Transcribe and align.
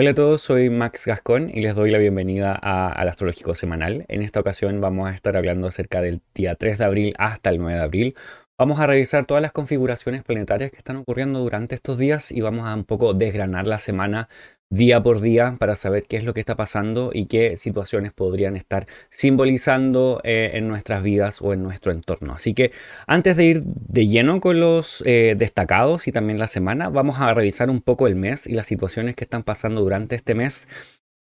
Hola 0.00 0.12
a 0.12 0.14
todos, 0.14 0.40
soy 0.40 0.70
Max 0.70 1.04
Gascón 1.04 1.50
y 1.52 1.60
les 1.60 1.76
doy 1.76 1.90
la 1.90 1.98
bienvenida 1.98 2.58
a, 2.58 2.90
al 2.90 3.06
Astrológico 3.10 3.54
Semanal. 3.54 4.06
En 4.08 4.22
esta 4.22 4.40
ocasión 4.40 4.80
vamos 4.80 5.10
a 5.10 5.12
estar 5.12 5.36
hablando 5.36 5.66
acerca 5.66 6.00
del 6.00 6.22
día 6.34 6.54
3 6.54 6.78
de 6.78 6.84
abril 6.86 7.14
hasta 7.18 7.50
el 7.50 7.58
9 7.58 7.74
de 7.74 7.84
abril. 7.84 8.14
Vamos 8.58 8.80
a 8.80 8.86
revisar 8.86 9.26
todas 9.26 9.42
las 9.42 9.52
configuraciones 9.52 10.22
planetarias 10.22 10.70
que 10.70 10.78
están 10.78 10.96
ocurriendo 10.96 11.40
durante 11.40 11.74
estos 11.74 11.98
días 11.98 12.32
y 12.32 12.40
vamos 12.40 12.66
a 12.66 12.74
un 12.74 12.84
poco 12.84 13.12
desgranar 13.12 13.66
la 13.66 13.76
semana 13.76 14.26
día 14.70 15.02
por 15.02 15.20
día 15.20 15.56
para 15.58 15.74
saber 15.74 16.04
qué 16.04 16.16
es 16.16 16.24
lo 16.24 16.32
que 16.32 16.40
está 16.40 16.54
pasando 16.54 17.10
y 17.12 17.26
qué 17.26 17.56
situaciones 17.56 18.12
podrían 18.12 18.56
estar 18.56 18.86
simbolizando 19.08 20.20
eh, 20.22 20.52
en 20.54 20.68
nuestras 20.68 21.02
vidas 21.02 21.42
o 21.42 21.52
en 21.52 21.62
nuestro 21.62 21.90
entorno. 21.90 22.32
Así 22.32 22.54
que 22.54 22.70
antes 23.06 23.36
de 23.36 23.44
ir 23.44 23.62
de 23.64 24.06
lleno 24.06 24.40
con 24.40 24.60
los 24.60 25.02
eh, 25.06 25.34
destacados 25.36 26.06
y 26.06 26.12
también 26.12 26.38
la 26.38 26.46
semana, 26.46 26.88
vamos 26.88 27.20
a 27.20 27.34
revisar 27.34 27.68
un 27.68 27.80
poco 27.80 28.06
el 28.06 28.14
mes 28.14 28.46
y 28.46 28.52
las 28.52 28.68
situaciones 28.68 29.16
que 29.16 29.24
están 29.24 29.42
pasando 29.42 29.80
durante 29.80 30.14
este 30.14 30.34
mes. 30.34 30.68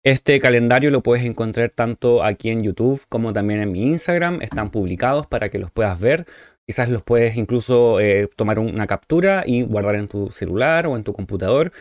Este 0.03 0.39
calendario 0.39 0.91
lo 0.91 1.01
puedes 1.01 1.25
encontrar 1.25 1.69
tanto 1.69 2.23
aquí 2.23 2.49
en 2.49 2.63
YouTube 2.63 3.01
como 3.09 3.33
también 3.33 3.61
en 3.61 3.71
mi 3.71 3.83
Instagram. 3.87 4.41
Están 4.41 4.71
publicados 4.71 5.25
para 5.25 5.49
que 5.49 5.57
los 5.57 5.71
puedas 5.71 5.99
ver. 5.99 6.25
Quizás 6.65 6.89
los 6.89 7.01
puedes 7.01 7.37
incluso 7.37 7.99
eh, 8.01 8.29
tomar 8.35 8.59
una 8.59 8.87
captura 8.87 9.43
y 9.45 9.63
guardar 9.63 9.95
en 9.95 10.09
tu 10.09 10.31
celular 10.31 10.85
o 10.87 10.97
en 10.97 11.03
tu 11.03 11.13
computador 11.13 11.71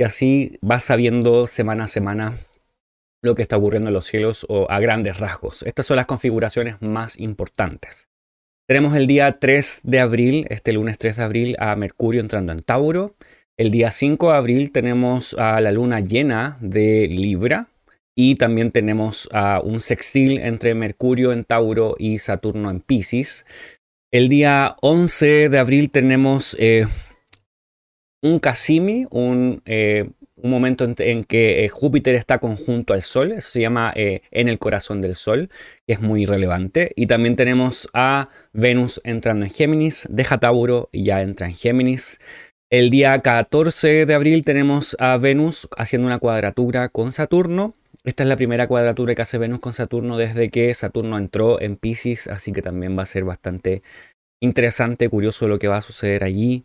y 0.00 0.02
así 0.02 0.56
vas 0.62 0.84
sabiendo 0.84 1.46
semana 1.46 1.84
a 1.84 1.88
semana 1.88 2.34
lo 3.22 3.34
que 3.34 3.42
está 3.42 3.58
ocurriendo 3.58 3.90
en 3.90 3.94
los 3.94 4.06
cielos 4.06 4.46
o 4.48 4.66
a 4.70 4.80
grandes 4.80 5.18
rasgos. 5.18 5.62
Estas 5.64 5.84
son 5.84 5.98
las 5.98 6.06
configuraciones 6.06 6.80
más 6.80 7.18
importantes. 7.18 8.08
Tenemos 8.66 8.96
el 8.96 9.06
día 9.06 9.38
3 9.38 9.82
de 9.84 10.00
abril, 10.00 10.46
este 10.48 10.72
lunes 10.72 10.96
3 10.96 11.18
de 11.18 11.22
abril, 11.22 11.56
a 11.58 11.76
Mercurio 11.76 12.22
entrando 12.22 12.50
en 12.50 12.62
Tauro. 12.62 13.14
El 13.58 13.70
día 13.70 13.90
5 13.90 14.30
de 14.30 14.36
abril 14.38 14.72
tenemos 14.72 15.34
a 15.34 15.60
la 15.60 15.70
luna 15.70 16.00
llena 16.00 16.56
de 16.62 17.06
Libra. 17.06 17.68
Y 18.16 18.36
también 18.36 18.72
tenemos 18.72 19.28
a 19.34 19.60
un 19.60 19.80
sextil 19.80 20.38
entre 20.38 20.74
Mercurio 20.74 21.30
en 21.30 21.44
Tauro 21.44 21.94
y 21.98 22.20
Saturno 22.20 22.70
en 22.70 22.80
Pisces. 22.80 23.44
El 24.10 24.30
día 24.30 24.76
11 24.80 25.50
de 25.50 25.58
abril 25.58 25.90
tenemos 25.90 26.56
eh, 26.58 26.86
un 28.22 28.38
Cassimi, 28.38 29.06
un, 29.10 29.62
eh, 29.64 30.10
un 30.36 30.50
momento 30.50 30.86
en, 30.98 31.24
que 31.24 31.64
eh, 31.64 31.68
Júpiter 31.68 32.14
está 32.14 32.38
conjunto 32.38 32.92
al 32.92 33.02
Sol, 33.02 33.32
eso 33.32 33.50
se 33.50 33.60
llama 33.60 33.92
eh, 33.94 34.22
en 34.30 34.48
el 34.48 34.58
corazón 34.58 35.00
del 35.00 35.14
Sol, 35.14 35.50
que 35.86 35.94
es 35.94 36.00
muy 36.00 36.26
relevante. 36.26 36.92
Y 36.96 37.06
también 37.06 37.36
tenemos 37.36 37.88
a 37.92 38.28
Venus 38.52 39.00
entrando 39.04 39.44
en 39.44 39.50
Géminis, 39.50 40.06
deja 40.10 40.38
Tauro 40.38 40.88
y 40.92 41.04
ya 41.04 41.22
entra 41.22 41.46
en 41.46 41.54
Géminis. 41.54 42.18
El 42.70 42.90
día 42.90 43.18
14 43.20 44.06
de 44.06 44.14
abril 44.14 44.44
tenemos 44.44 44.96
a 45.00 45.16
Venus 45.16 45.68
haciendo 45.76 46.06
una 46.06 46.18
cuadratura 46.18 46.88
con 46.88 47.10
Saturno. 47.10 47.74
Esta 48.04 48.22
es 48.22 48.28
la 48.28 48.36
primera 48.36 48.66
cuadratura 48.66 49.14
que 49.14 49.22
hace 49.22 49.38
Venus 49.38 49.60
con 49.60 49.72
Saturno 49.72 50.16
desde 50.16 50.50
que 50.50 50.72
Saturno 50.72 51.18
entró 51.18 51.60
en 51.60 51.76
Pisces, 51.76 52.28
así 52.28 52.52
que 52.52 52.62
también 52.62 52.96
va 52.96 53.02
a 53.02 53.06
ser 53.06 53.24
bastante 53.24 53.82
interesante, 54.40 55.08
curioso 55.08 55.48
lo 55.48 55.58
que 55.58 55.68
va 55.68 55.78
a 55.78 55.82
suceder 55.82 56.24
allí. 56.24 56.62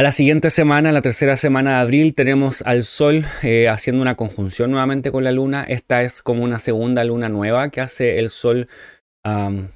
A 0.00 0.02
la 0.02 0.12
siguiente 0.12 0.48
semana, 0.48 0.92
la 0.92 1.02
tercera 1.02 1.36
semana 1.36 1.72
de 1.72 1.76
abril, 1.82 2.14
tenemos 2.14 2.62
al 2.62 2.84
Sol 2.84 3.26
eh, 3.42 3.68
haciendo 3.68 4.00
una 4.00 4.14
conjunción 4.14 4.70
nuevamente 4.70 5.12
con 5.12 5.24
la 5.24 5.30
Luna. 5.30 5.62
Esta 5.68 6.00
es 6.00 6.22
como 6.22 6.42
una 6.42 6.58
segunda 6.58 7.04
luna 7.04 7.28
nueva 7.28 7.68
que 7.68 7.82
hace 7.82 8.18
el 8.18 8.30
Sol 8.30 8.66
con 9.22 9.68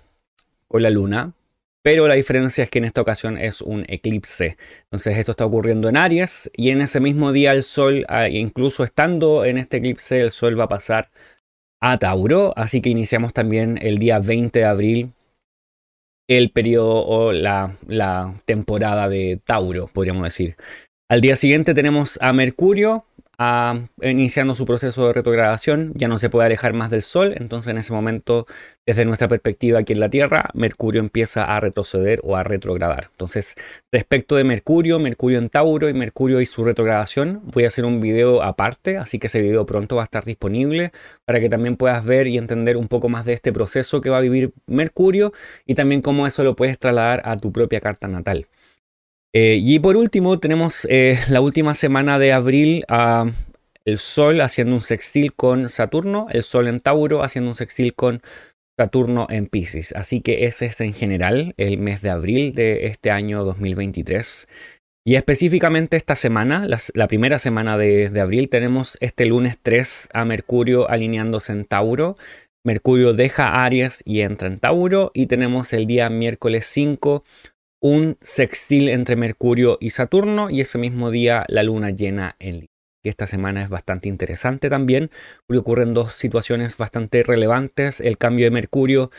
la 0.82 0.88
Luna. 0.88 1.34
Pero 1.82 2.08
la 2.08 2.14
diferencia 2.14 2.64
es 2.64 2.70
que 2.70 2.78
en 2.78 2.86
esta 2.86 3.02
ocasión 3.02 3.36
es 3.36 3.60
un 3.60 3.84
eclipse. 3.86 4.56
Entonces 4.84 5.18
esto 5.18 5.32
está 5.32 5.44
ocurriendo 5.44 5.90
en 5.90 5.98
Aries 5.98 6.50
y 6.54 6.70
en 6.70 6.80
ese 6.80 7.00
mismo 7.00 7.30
día 7.30 7.52
el 7.52 7.62
Sol, 7.62 8.06
ah, 8.08 8.26
incluso 8.26 8.82
estando 8.82 9.44
en 9.44 9.58
este 9.58 9.76
eclipse, 9.76 10.22
el 10.22 10.30
Sol 10.30 10.58
va 10.58 10.64
a 10.64 10.68
pasar 10.68 11.10
a 11.80 11.98
Tauro. 11.98 12.54
Así 12.56 12.80
que 12.80 12.88
iniciamos 12.88 13.34
también 13.34 13.78
el 13.82 13.98
día 13.98 14.20
20 14.20 14.58
de 14.58 14.64
abril 14.64 15.12
el 16.28 16.50
periodo 16.50 17.04
o 17.04 17.32
la, 17.32 17.76
la 17.86 18.34
temporada 18.44 19.08
de 19.08 19.40
Tauro, 19.44 19.88
podríamos 19.92 20.24
decir. 20.24 20.56
Al 21.10 21.20
día 21.20 21.36
siguiente 21.36 21.74
tenemos 21.74 22.18
a 22.22 22.32
Mercurio 22.32 23.04
iniciando 24.02 24.54
su 24.54 24.64
proceso 24.64 25.06
de 25.06 25.12
retrogradación, 25.12 25.92
ya 25.94 26.08
no 26.08 26.18
se 26.18 26.30
puede 26.30 26.46
alejar 26.46 26.72
más 26.72 26.90
del 26.90 27.02
Sol, 27.02 27.34
entonces 27.36 27.68
en 27.68 27.78
ese 27.78 27.92
momento, 27.92 28.46
desde 28.86 29.04
nuestra 29.04 29.28
perspectiva 29.28 29.80
aquí 29.80 29.92
en 29.92 30.00
la 30.00 30.08
Tierra, 30.08 30.50
Mercurio 30.54 31.00
empieza 31.00 31.44
a 31.44 31.60
retroceder 31.60 32.20
o 32.22 32.36
a 32.36 32.42
retrogradar. 32.42 33.08
Entonces, 33.10 33.54
respecto 33.92 34.36
de 34.36 34.44
Mercurio, 34.44 34.98
Mercurio 34.98 35.38
en 35.38 35.48
Tauro 35.48 35.88
y 35.88 35.94
Mercurio 35.94 36.40
y 36.40 36.46
su 36.46 36.64
retrogradación, 36.64 37.42
voy 37.44 37.64
a 37.64 37.68
hacer 37.68 37.84
un 37.84 38.00
video 38.00 38.42
aparte, 38.42 38.98
así 38.98 39.18
que 39.18 39.26
ese 39.26 39.40
video 39.40 39.66
pronto 39.66 39.96
va 39.96 40.02
a 40.02 40.04
estar 40.04 40.24
disponible 40.24 40.90
para 41.24 41.40
que 41.40 41.48
también 41.48 41.76
puedas 41.76 42.04
ver 42.06 42.26
y 42.26 42.38
entender 42.38 42.76
un 42.76 42.88
poco 42.88 43.08
más 43.08 43.24
de 43.24 43.32
este 43.32 43.52
proceso 43.52 44.00
que 44.00 44.10
va 44.10 44.18
a 44.18 44.20
vivir 44.20 44.52
Mercurio 44.66 45.32
y 45.66 45.74
también 45.74 46.02
cómo 46.02 46.26
eso 46.26 46.44
lo 46.44 46.56
puedes 46.56 46.78
trasladar 46.78 47.22
a 47.24 47.36
tu 47.36 47.52
propia 47.52 47.80
carta 47.80 48.08
natal. 48.08 48.46
Eh, 49.36 49.58
y 49.60 49.80
por 49.80 49.96
último, 49.96 50.38
tenemos 50.38 50.86
eh, 50.88 51.18
la 51.28 51.40
última 51.40 51.74
semana 51.74 52.20
de 52.20 52.32
abril 52.32 52.84
a 52.88 53.26
el 53.84 53.98
Sol 53.98 54.40
haciendo 54.40 54.74
un 54.74 54.80
sextil 54.80 55.34
con 55.34 55.68
Saturno, 55.68 56.28
el 56.30 56.44
Sol 56.44 56.68
en 56.68 56.80
Tauro 56.80 57.24
haciendo 57.24 57.50
un 57.50 57.56
sextil 57.56 57.94
con 57.94 58.22
Saturno 58.78 59.26
en 59.28 59.48
Pisces. 59.48 59.92
Así 59.92 60.20
que 60.20 60.46
ese 60.46 60.66
es 60.66 60.80
en 60.80 60.94
general 60.94 61.52
el 61.56 61.78
mes 61.78 62.00
de 62.00 62.10
abril 62.10 62.54
de 62.54 62.86
este 62.86 63.10
año 63.10 63.44
2023. 63.44 64.48
Y 65.04 65.16
específicamente 65.16 65.96
esta 65.96 66.14
semana, 66.14 66.66
la, 66.94 67.08
primera 67.08 67.38
semana 67.38 67.76
de, 67.76 68.08
de, 68.08 68.20
abril, 68.20 68.48
tenemos 68.48 68.96
este 69.00 69.26
lunes 69.26 69.58
3 69.60 70.10
a 70.14 70.24
Mercurio 70.24 70.88
alineándose 70.88 71.52
en 71.52 71.64
Tauro. 71.64 72.16
Mercurio 72.64 73.12
deja 73.12 73.62
Aries 73.64 74.02
y 74.06 74.20
entra 74.22 74.48
en 74.48 74.60
Tauro. 74.60 75.10
Y 75.12 75.26
tenemos 75.26 75.74
el 75.74 75.86
día 75.86 76.08
miércoles 76.08 76.64
5 76.66 77.22
un 77.84 78.16
sextil 78.22 78.88
entre 78.88 79.14
Mercurio 79.14 79.76
y 79.78 79.90
Saturno 79.90 80.48
y 80.48 80.62
ese 80.62 80.78
mismo 80.78 81.10
día 81.10 81.44
la 81.48 81.62
luna 81.62 81.90
llena 81.90 82.34
en 82.38 82.54
Libra. 82.54 82.68
Esta 83.02 83.26
semana 83.26 83.62
es 83.62 83.68
bastante 83.68 84.08
interesante 84.08 84.70
también 84.70 85.10
porque 85.46 85.58
ocurren 85.58 85.92
dos 85.92 86.14
situaciones 86.14 86.78
bastante 86.78 87.22
relevantes, 87.22 88.00
el 88.00 88.16
cambio 88.16 88.46
de 88.46 88.52
Mercurio 88.52 89.10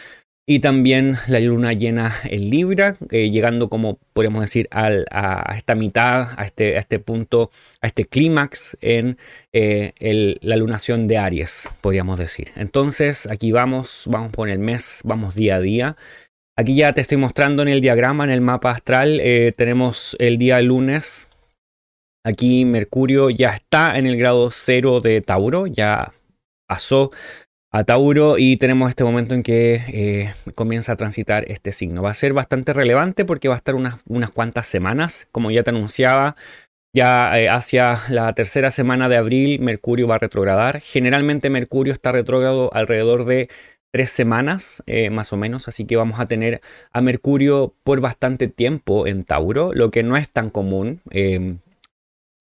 y 0.48 0.62
también 0.62 1.16
la 1.28 1.40
luna 1.40 1.74
llena 1.74 2.16
en 2.24 2.50
Libra, 2.50 2.96
eh, 3.12 3.30
llegando 3.30 3.70
como 3.70 4.00
podríamos 4.14 4.42
decir 4.42 4.68
a, 4.72 5.54
esta 5.56 5.76
mitad, 5.76 6.30
a 6.36 6.46
este, 6.46 6.78
a 6.78 6.80
este 6.80 6.98
punto, 6.98 7.52
a 7.82 7.88
este 7.88 8.06
clímax 8.06 8.78
en 8.82 9.20
eh, 9.54 9.94
la 10.42 10.56
lunación 10.56 11.08
de 11.08 11.20
Aries, 11.20 11.70
podríamos 11.82 12.18
decir. 12.18 12.52
Entonces 12.56 13.28
aquí 13.30 13.52
vamos, 13.52 14.06
vamos 14.10 14.32
por 14.32 14.50
el 14.50 14.58
mes, 14.58 15.02
vamos 15.04 15.36
día 15.36 15.58
a 15.58 15.62
día. 15.62 15.96
Aquí 16.58 16.74
ya 16.74 16.94
te 16.94 17.02
estoy 17.02 17.18
mostrando 17.18 17.64
en 17.64 17.68
el 17.68 17.82
diagrama, 17.82 18.24
en 18.24 18.30
el 18.30 18.40
mapa 18.40 18.72
astral, 18.72 19.20
eh, 19.20 19.52
tenemos 19.58 20.16
el 20.20 20.38
día 20.38 20.62
lunes. 20.62 21.28
Aquí 22.24 22.64
Mercurio 22.64 23.30
ya 23.30 23.50
está 23.50 23.98
en 23.98 24.06
el 24.06 24.16
grado 24.16 24.50
cero 24.52 25.00
de 25.02 25.20
Tauro, 25.20 25.68
ya 25.68 26.14
pasó 26.66 27.12
a 27.74 27.84
Tauro 27.84 28.38
y 28.38 28.56
tenemos 28.56 28.88
este 28.88 29.04
momento 29.04 29.36
en 29.36 29.44
que 29.44 29.82
eh, 29.90 30.34
comienza 30.56 30.94
a 30.94 30.96
transitar 30.96 31.44
este 31.52 31.74
signo. 31.74 32.02
Va 32.02 32.12
a 32.12 32.14
ser 32.14 32.32
bastante 32.32 32.72
relevante 32.72 33.26
porque 33.26 33.50
va 33.50 33.56
a 33.56 33.58
estar 33.58 33.76
unas, 33.76 34.02
unas 34.08 34.30
cuantas 34.30 34.66
semanas, 34.66 35.28
como 35.34 35.52
ya 35.52 35.62
te 35.64 35.72
anunciaba. 35.72 36.38
Ya 36.96 37.38
eh, 37.38 37.50
hacia 37.50 38.00
la 38.08 38.34
tercera 38.34 38.72
semana 38.72 39.10
de 39.10 39.18
abril 39.18 39.60
Mercurio 39.60 40.08
va 40.08 40.16
a 40.16 40.20
retrogradar. 40.20 40.80
Generalmente 40.80 41.50
Mercurio 41.50 41.92
está 41.92 42.14
retrógrado 42.14 42.74
alrededor 42.74 43.26
de 43.26 43.50
tres 43.96 44.10
semanas 44.10 44.84
eh, 44.88 45.10
más 45.10 45.32
o 45.32 45.38
menos, 45.38 45.70
así 45.70 45.86
que 45.86 45.96
vamos 45.96 46.20
a 46.20 46.26
tener 46.26 46.60
a 46.92 47.00
Mercurio 47.00 47.74
por 47.86 48.02
bastante 48.02 48.50
tiempo 48.50 49.08
en 49.08 49.24
Tauro, 49.24 49.72
lo 49.74 49.90
que 49.90 50.04
no 50.04 50.18
es 50.18 50.28
tan 50.28 50.50
común. 50.50 51.00
Em, 51.12 51.60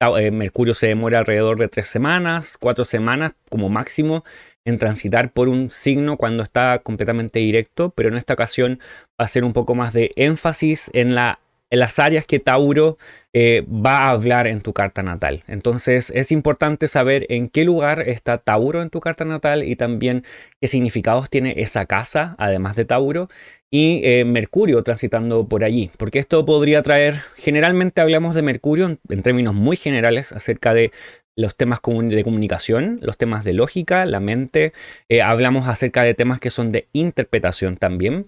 eh, 0.01 0.33
Mercurio 0.33 0.75
se 0.75 0.89
demora 0.89 1.21
alrededor 1.21 1.57
de 1.57 1.69
tres 1.69 1.87
semanas, 1.87 2.59
cuatro 2.59 2.85
semanas 2.85 3.35
como 3.51 3.69
máximo 3.69 4.25
en 4.65 4.81
transitar 4.81 5.31
por 5.33 5.49
un 5.49 5.71
signo 5.71 6.17
cuando 6.17 6.43
está 6.43 6.81
completamente 6.81 7.39
directo, 7.39 7.91
pero 7.91 8.09
en 8.09 8.17
esta 8.17 8.35
ocasión 8.35 8.81
va 9.13 9.27
a 9.27 9.29
ser 9.29 9.45
un 9.45 9.53
poco 9.53 9.77
más 9.77 9.93
de 9.93 10.11
énfasis 10.17 10.91
en 10.93 11.15
la 11.15 11.39
en 11.75 11.81
las 11.81 11.99
áreas 11.99 12.25
que 12.25 12.39
Tauro 12.39 12.97
eh, 13.33 13.67
va 13.69 13.97
a 13.97 14.11
hablar 14.11 14.47
en 14.47 14.61
tu 14.61 14.73
carta 14.73 15.03
natal. 15.03 15.43
Entonces 15.49 16.13
es 16.15 16.31
importante 16.31 16.87
saber 16.87 17.27
en 17.31 17.49
qué 17.49 17.65
lugar 17.65 18.09
está 18.09 18.39
Tauro 18.39 18.81
en 18.81 18.91
tu 18.91 19.01
carta 19.01 19.25
natal 19.25 19.65
y 19.65 19.75
también 19.75 20.23
qué 20.61 20.69
significados 20.69 21.31
tiene 21.31 21.55
esa 21.57 21.85
casa, 21.87 22.37
además 22.39 22.77
de 22.77 22.85
Tauro, 22.85 23.29
y 23.73 24.03
eh, 24.05 24.25
Mercurio 24.25 24.83
transitando 24.85 25.49
por 25.49 25.65
allí. 25.65 25.91
Porque 25.97 26.21
esto 26.21 26.47
podría 26.47 26.81
traer, 26.83 27.23
generalmente 27.37 28.01
hablamos 28.01 28.37
de 28.37 28.43
Mercurio 28.43 28.97
en, 29.09 29.23
términos 29.23 29.53
muy 29.53 29.77
generales 29.77 30.33
acerca 30.33 30.75
de 30.75 30.93
los 31.37 31.57
temas 31.57 31.81
de 31.83 32.23
comunicación, 32.23 33.01
los 33.03 33.19
temas 33.19 33.43
de 33.43 33.55
lógica, 33.55 34.07
la 34.07 34.21
mente, 34.21 34.73
eh, 35.09 35.23
hablamos 35.23 35.67
acerca 35.67 36.05
de 36.05 36.15
temas 36.15 36.39
que 36.39 36.51
son 36.51 36.71
de 36.71 36.87
interpretación 36.93 37.77
también 37.77 38.27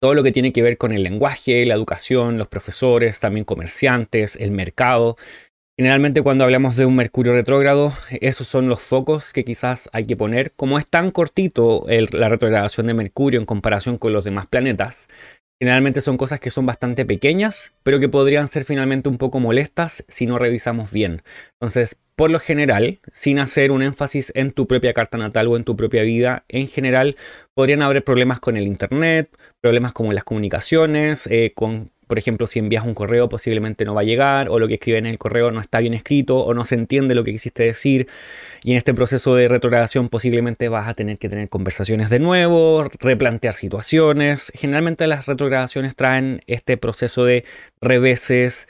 todo 0.00 0.14
lo 0.14 0.22
que 0.22 0.32
tiene 0.32 0.52
que 0.52 0.62
ver 0.62 0.78
con 0.78 0.92
el 0.92 1.02
lenguaje, 1.02 1.64
la 1.66 1.74
educación, 1.74 2.38
los 2.38 2.48
profesores, 2.48 3.20
también 3.20 3.44
comerciantes, 3.44 4.36
el 4.36 4.50
mercado, 4.50 5.16
Generalmente 5.80 6.20
cuando 6.20 6.44
hablamos 6.44 6.76
de 6.76 6.84
un 6.84 6.94
Mercurio 6.94 7.32
retrógrado, 7.32 7.90
esos 8.20 8.46
son 8.46 8.68
los 8.68 8.82
focos 8.82 9.32
que 9.32 9.46
quizás 9.46 9.88
hay 9.94 10.04
que 10.04 10.14
poner. 10.14 10.52
Como 10.52 10.78
es 10.78 10.86
tan 10.86 11.10
cortito 11.10 11.86
la 11.88 12.28
retrogradación 12.28 12.86
de 12.86 12.92
Mercurio 12.92 13.40
en 13.40 13.46
comparación 13.46 13.96
con 13.96 14.12
los 14.12 14.24
demás 14.24 14.46
planetas, 14.46 15.08
generalmente 15.60 16.00
son 16.00 16.16
cosas 16.16 16.40
que 16.40 16.50
son 16.50 16.64
bastante 16.64 17.04
pequeñas, 17.04 17.72
pero 17.82 18.00
que 18.00 18.08
podrían 18.08 18.48
ser 18.48 18.64
finalmente 18.64 19.10
un 19.10 19.18
poco 19.18 19.40
molestas 19.40 20.04
si 20.08 20.24
no 20.26 20.38
revisamos 20.38 20.90
bien. 20.90 21.22
Entonces, 21.52 21.96
por 22.16 22.30
lo 22.30 22.38
general, 22.38 22.98
sin 23.12 23.38
hacer 23.38 23.70
un 23.70 23.82
énfasis 23.82 24.32
en 24.34 24.52
tu 24.52 24.66
propia 24.66 24.94
carta 24.94 25.18
natal 25.18 25.48
o 25.48 25.56
en 25.56 25.64
tu 25.64 25.76
propia 25.76 26.02
vida, 26.02 26.44
en 26.48 26.66
general 26.66 27.16
podrían 27.54 27.82
haber 27.82 28.02
problemas 28.02 28.40
con 28.40 28.56
el 28.56 28.66
Internet, 28.66 29.30
problemas 29.60 29.92
como 29.92 30.14
las 30.14 30.24
comunicaciones, 30.24 31.26
eh, 31.26 31.52
con 31.54 31.92
por 32.10 32.18
ejemplo, 32.18 32.48
si 32.48 32.58
envías 32.58 32.84
un 32.84 32.92
correo 32.92 33.28
posiblemente 33.28 33.84
no 33.84 33.94
va 33.94 34.00
a 34.00 34.04
llegar 34.04 34.48
o 34.48 34.58
lo 34.58 34.66
que 34.66 34.74
escribe 34.74 34.98
en 34.98 35.06
el 35.06 35.16
correo 35.16 35.52
no 35.52 35.60
está 35.60 35.78
bien 35.78 35.94
escrito 35.94 36.38
o 36.38 36.54
no 36.54 36.64
se 36.64 36.74
entiende 36.74 37.14
lo 37.14 37.22
que 37.22 37.30
quisiste 37.30 37.62
decir. 37.62 38.08
Y 38.64 38.72
en 38.72 38.78
este 38.78 38.92
proceso 38.92 39.36
de 39.36 39.46
retrogradación 39.46 40.08
posiblemente 40.08 40.68
vas 40.68 40.88
a 40.88 40.94
tener 40.94 41.18
que 41.18 41.28
tener 41.28 41.48
conversaciones 41.48 42.10
de 42.10 42.18
nuevo, 42.18 42.90
replantear 42.98 43.54
situaciones. 43.54 44.50
Generalmente 44.56 45.06
las 45.06 45.26
retrogradaciones 45.26 45.94
traen 45.94 46.42
este 46.48 46.76
proceso 46.76 47.24
de 47.24 47.44
reveses, 47.80 48.66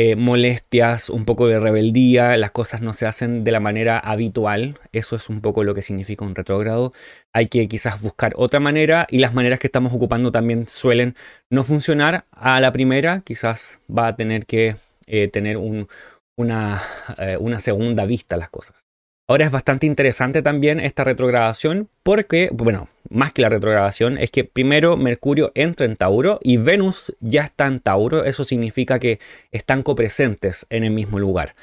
eh, 0.00 0.14
molestias, 0.14 1.10
un 1.10 1.24
poco 1.24 1.48
de 1.48 1.58
rebeldía, 1.58 2.36
las 2.36 2.52
cosas 2.52 2.80
no 2.80 2.92
se 2.92 3.04
hacen 3.04 3.42
de 3.42 3.50
la 3.50 3.58
manera 3.58 3.98
habitual, 3.98 4.78
eso 4.92 5.16
es 5.16 5.28
un 5.28 5.40
poco 5.40 5.64
lo 5.64 5.74
que 5.74 5.82
significa 5.82 6.24
un 6.24 6.36
retrógrado, 6.36 6.92
hay 7.32 7.48
que 7.48 7.66
quizás 7.66 8.00
buscar 8.00 8.32
otra 8.36 8.60
manera 8.60 9.08
y 9.10 9.18
las 9.18 9.34
maneras 9.34 9.58
que 9.58 9.66
estamos 9.66 9.92
ocupando 9.92 10.30
también 10.30 10.68
suelen 10.68 11.16
no 11.50 11.64
funcionar 11.64 12.26
a 12.30 12.60
la 12.60 12.70
primera, 12.70 13.22
quizás 13.24 13.80
va 13.90 14.06
a 14.06 14.14
tener 14.16 14.46
que 14.46 14.76
eh, 15.08 15.26
tener 15.26 15.56
una, 15.56 16.80
eh, 17.18 17.36
una 17.40 17.58
segunda 17.58 18.04
vista 18.04 18.36
a 18.36 18.38
las 18.38 18.50
cosas. 18.50 18.86
Ahora 19.26 19.46
es 19.46 19.50
bastante 19.50 19.86
interesante 19.86 20.42
también 20.42 20.78
esta 20.78 21.02
retrogradación 21.02 21.88
porque, 22.04 22.50
bueno, 22.52 22.88
más 23.10 23.32
que 23.32 23.42
la 23.42 23.48
retrogradación, 23.48 24.18
es 24.18 24.30
que 24.30 24.44
primero 24.44 24.96
Mercurio 24.96 25.52
entra 25.54 25.86
en 25.86 25.96
Tauro 25.96 26.38
y 26.42 26.56
Venus 26.56 27.14
ya 27.20 27.42
está 27.42 27.66
en 27.66 27.80
Tauro. 27.80 28.24
Eso 28.24 28.44
significa 28.44 28.98
que 28.98 29.20
están 29.52 29.82
copresentes 29.82 30.66
en 30.70 30.84
el 30.84 30.90
mismo 30.90 31.18
lugar. 31.18 31.54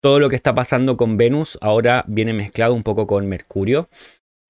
Todo 0.00 0.20
lo 0.20 0.28
que 0.28 0.36
está 0.36 0.54
pasando 0.54 0.96
con 0.96 1.16
Venus 1.16 1.58
ahora 1.60 2.04
viene 2.06 2.32
mezclado 2.32 2.74
un 2.74 2.82
poco 2.82 3.06
con 3.06 3.26
Mercurio. 3.26 3.88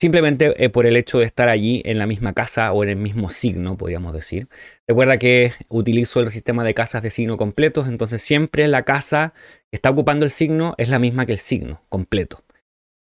Simplemente 0.01 0.55
eh, 0.63 0.69
por 0.69 0.87
el 0.87 0.97
hecho 0.97 1.19
de 1.19 1.25
estar 1.25 1.49
allí 1.49 1.83
en 1.85 1.99
la 1.99 2.07
misma 2.07 2.33
casa 2.33 2.73
o 2.73 2.85
en 2.85 2.91
el 2.91 2.97
mismo 2.97 3.31
signo, 3.31 3.77
podríamos 3.77 4.13
decir. 4.13 4.49
Recuerda 4.87 5.19
que 5.19 5.53
utilizo 5.69 6.21
el 6.21 6.29
sistema 6.29 6.63
de 6.63 6.75
casas 6.75 7.03
de 7.03 7.11
signo 7.11 7.37
completos, 7.37 7.89
entonces 7.89 8.23
siempre 8.23 8.69
la 8.69 8.85
casa 8.85 9.33
que 9.71 9.77
está 9.77 9.91
ocupando 9.91 10.25
el 10.25 10.31
signo 10.31 10.75
es 10.79 10.89
la 10.89 11.01
misma 11.01 11.27
que 11.27 11.33
el 11.33 11.39
signo 11.39 11.83
completo. 11.89 12.45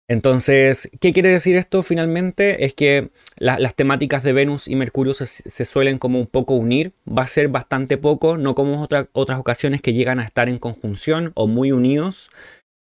Entonces, 0.07 0.91
¿qué 1.01 1.15
quiere 1.15 1.31
decir 1.31 1.57
esto 1.57 1.83
finalmente? 1.83 2.67
Es 2.67 2.75
que 2.75 3.11
las 3.37 3.75
temáticas 3.75 4.23
de 4.23 4.35
Venus 4.35 4.69
y 4.69 4.77
Mercurio 4.77 5.15
se, 5.15 5.65
suelen 5.65 5.99
como 5.99 6.19
un 6.19 6.27
poco 6.27 6.55
unir, 6.55 6.93
va 7.09 7.23
a 7.23 7.27
ser 7.27 7.49
bastante 7.49 7.97
poco, 7.97 8.37
no 8.37 8.55
como 8.55 8.83
otras 8.83 9.39
ocasiones 9.39 9.81
que 9.81 9.95
llegan 9.95 10.21
a 10.21 10.25
estar 10.25 10.49
en 10.51 10.59
conjunción 10.59 11.33
o 11.35 11.47
muy 11.47 11.73
unidos. 11.73 12.31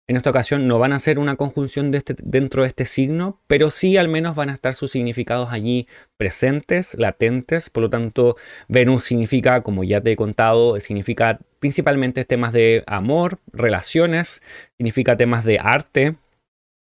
En 0.09 0.17
esta 0.17 0.31
ocasión 0.31 0.69
no 0.69 0.79
van 0.79 0.93
a 0.93 1.01
ser 1.01 1.19
una 1.19 1.35
conjunción 1.37 1.93
este, 1.93 2.15
dentro 2.23 2.63
de 2.63 2.69
este 2.69 2.85
signo, 2.85 3.41
pero 3.49 3.71
sí 3.71 3.97
al 3.97 4.09
menos 4.09 4.37
van 4.37 4.51
a 4.51 4.53
estar 4.53 4.75
sus 4.75 4.93
significados 4.93 5.49
allí 5.51 5.89
presentes, 6.17 6.95
latentes. 6.97 7.71
Por 7.71 7.83
lo 7.83 7.91
tanto, 7.91 8.37
Venus 8.69 9.05
significa, 9.05 9.63
como 9.63 9.83
ya 9.83 10.01
te 10.01 10.13
he 10.13 10.17
contado, 10.17 10.79
significa 10.81 11.41
principalmente 11.59 12.25
temas 12.25 12.53
de 12.53 12.85
amor, 12.87 13.41
relaciones, 13.53 14.43
significa 14.77 15.17
temas 15.17 15.45
de 15.45 15.59
arte, 15.59 16.15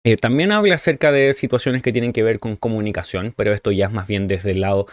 eh, 0.03 0.17
también 0.17 0.51
habla 0.51 0.75
acerca 0.75 1.11
de 1.11 1.33
situaciones 1.33 1.83
que 1.83 1.91
tienen 1.91 2.13
que 2.13 2.23
ver 2.23 2.39
con 2.39 2.55
comunicación, 2.55 3.33
pero 3.35 3.53
esto 3.53 3.71
ya 3.71 3.88
es 3.88 3.91
más 3.91 4.07
bien 4.07 4.27
desde 4.27 4.51
el 4.51 4.61
lado, 4.61 4.85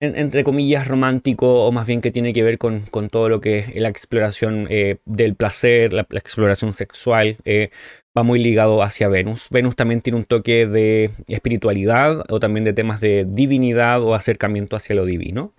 entre 0.00 0.44
comillas, 0.44 0.86
romántico 0.86 1.64
o 1.64 1.72
más 1.72 1.86
bien 1.86 2.00
que 2.00 2.10
tiene 2.10 2.32
que 2.32 2.42
ver 2.42 2.58
con, 2.58 2.82
todo 3.10 3.28
lo 3.28 3.40
que 3.40 3.58
es 3.58 3.74
la 3.76 3.88
exploración 3.88 4.66
eh, 4.70 4.98
del 5.06 5.34
placer, 5.34 5.92
la, 5.92 6.06
exploración 6.10 6.72
sexual. 6.72 7.36
Eh, 7.44 7.70
va 8.16 8.22
muy 8.22 8.38
ligado 8.38 8.82
hacia 8.82 9.08
Venus. 9.08 9.48
Venus 9.50 9.76
también 9.76 10.00
tiene 10.00 10.18
un 10.18 10.24
toque 10.24 10.66
de 10.66 11.10
espiritualidad 11.28 12.24
o 12.28 12.40
también 12.40 12.64
de 12.64 12.72
temas 12.72 13.00
de 13.00 13.26
divinidad 13.28 14.02
o 14.02 14.14
acercamiento 14.14 14.76
hacia 14.76 14.94
lo 14.94 15.04
divino. 15.04 15.54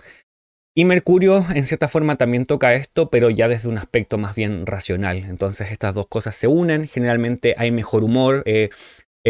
Y 0.75 0.85
Mercurio 0.85 1.45
en 1.53 1.65
cierta 1.65 1.87
forma 1.87 2.15
también 2.15 2.45
toca 2.45 2.73
esto, 2.73 3.09
pero 3.09 3.29
ya 3.29 3.47
desde 3.47 3.69
un 3.69 3.77
aspecto 3.77 4.17
más 4.17 4.35
bien 4.35 4.65
racional. 4.65 5.25
Entonces 5.25 5.71
estas 5.71 5.95
dos 5.95 6.07
cosas 6.07 6.35
se 6.35 6.47
unen, 6.47 6.87
generalmente 6.87 7.55
hay 7.57 7.71
mejor 7.71 8.03
humor, 8.03 8.43
eh, 8.45 8.69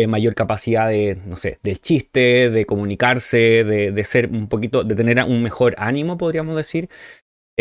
mayor 0.07 0.35
capacidad 0.35 0.87
de, 0.87 1.17
no 1.25 1.35
sé, 1.37 1.57
del 1.63 1.81
chiste, 1.81 2.49
de 2.49 2.65
comunicarse, 2.65 3.63
de, 3.63 4.03
ser 4.03 4.29
un 4.29 4.47
poquito, 4.47 4.83
de 4.83 4.95
tener 4.95 5.23
un 5.23 5.41
mejor 5.41 5.75
ánimo, 5.77 6.17
podríamos 6.17 6.55
decir. 6.55 6.89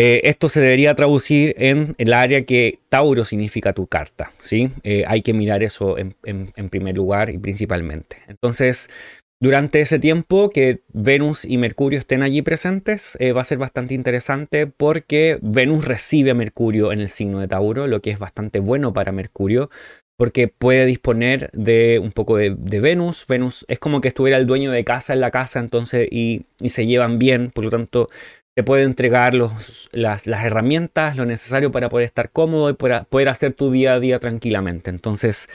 Eh, 0.01 0.21
esto 0.29 0.47
se 0.47 0.61
debería 0.61 0.95
traducir 0.95 1.53
en 1.57 1.95
el 1.97 2.13
área 2.13 2.45
que 2.45 2.79
Tauro 2.87 3.25
significa 3.25 3.73
tu 3.73 3.85
carta, 3.85 4.31
¿sí? 4.39 4.69
Eh, 4.83 5.03
hay 5.05 5.21
que 5.21 5.33
mirar 5.33 5.61
eso 5.61 5.97
en, 5.97 6.13
primer 6.69 6.95
lugar 6.95 7.29
y 7.29 7.37
principalmente. 7.37 8.17
Entonces, 8.27 8.89
durante 9.41 9.81
ese 9.81 9.99
tiempo 9.99 10.49
que 10.49 10.81
Venus 10.93 11.45
y 11.45 11.57
Mercurio 11.57 11.99
estén 11.99 12.23
allí 12.23 12.41
presentes, 12.41 13.17
va 13.35 13.41
a 13.41 13.45
ser 13.45 13.57
bastante 13.57 13.93
interesante 13.93 14.67
porque 14.67 15.39
Venus 15.41 15.85
recibe 15.85 16.31
a 16.31 16.35
Mercurio 16.35 16.91
en 16.91 16.99
el 16.99 17.09
signo 17.09 17.39
de 17.39 17.47
Tauro, 17.47 17.87
lo 17.87 18.01
que 18.01 18.11
es 18.11 18.19
bastante 18.19 18.59
bueno 18.59 18.93
para 18.93 19.11
Mercurio, 19.11 19.69
porque 20.19 20.49
puede 20.49 20.85
disponer 20.85 21.49
de 21.53 21.97
un 21.97 22.11
poco 22.11 22.35
de, 22.35 22.49
Venus. 22.49 23.25
Venus 23.29 23.63
es 23.69 23.79
como 23.79 24.01
que 24.01 24.09
estuviera 24.09 24.37
el 24.37 24.47
dueño 24.47 24.69
de 24.69 24.83
casa 24.83 25.13
en 25.13 25.21
la 25.21 25.31
casa, 25.31 25.61
entonces, 25.61 26.09
y, 26.11 26.45
se 26.65 26.85
llevan 26.85 27.19
bien, 27.19 27.51
por 27.51 27.63
lo 27.63 27.69
tanto, 27.69 28.09
te 28.53 28.63
puede 28.63 28.83
entregar 28.83 29.33
los, 29.33 29.87
las, 29.93 30.27
herramientas, 30.27 31.15
lo 31.15 31.25
necesario 31.25 31.71
para 31.71 31.87
poder 31.87 32.03
estar 32.03 32.31
cómodo 32.31 32.69
y 32.69 32.73
poder 32.73 33.29
hacer 33.29 33.53
tu 33.53 33.71
día 33.71 33.93
a 33.93 34.01
día 34.01 34.19
tranquilamente. 34.19 34.89
Entonces, 34.89 35.47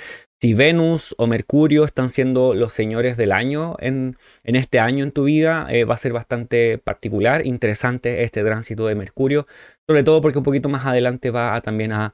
si 0.44 0.52
Venus 0.52 1.14
o 1.16 1.26
Mercurio 1.26 1.86
están 1.86 2.10
siendo 2.10 2.52
los 2.52 2.70
señores 2.74 3.16
del 3.16 3.32
año 3.32 3.76
en, 3.80 4.18
este 4.42 4.78
año 4.78 5.02
en 5.02 5.10
tu 5.10 5.24
vida, 5.24 5.66
eh, 5.70 5.84
va 5.84 5.94
a 5.94 5.96
ser 5.96 6.12
bastante 6.12 6.76
particular, 6.76 7.46
interesante 7.46 8.24
este 8.24 8.44
tránsito 8.44 8.86
de 8.86 8.94
Mercurio, 8.94 9.46
sobre 9.88 10.02
todo 10.02 10.20
porque 10.20 10.36
un 10.36 10.44
poquito 10.44 10.68
más 10.68 10.84
adelante 10.84 11.30
va 11.30 11.58
también 11.62 11.92
a 11.92 12.12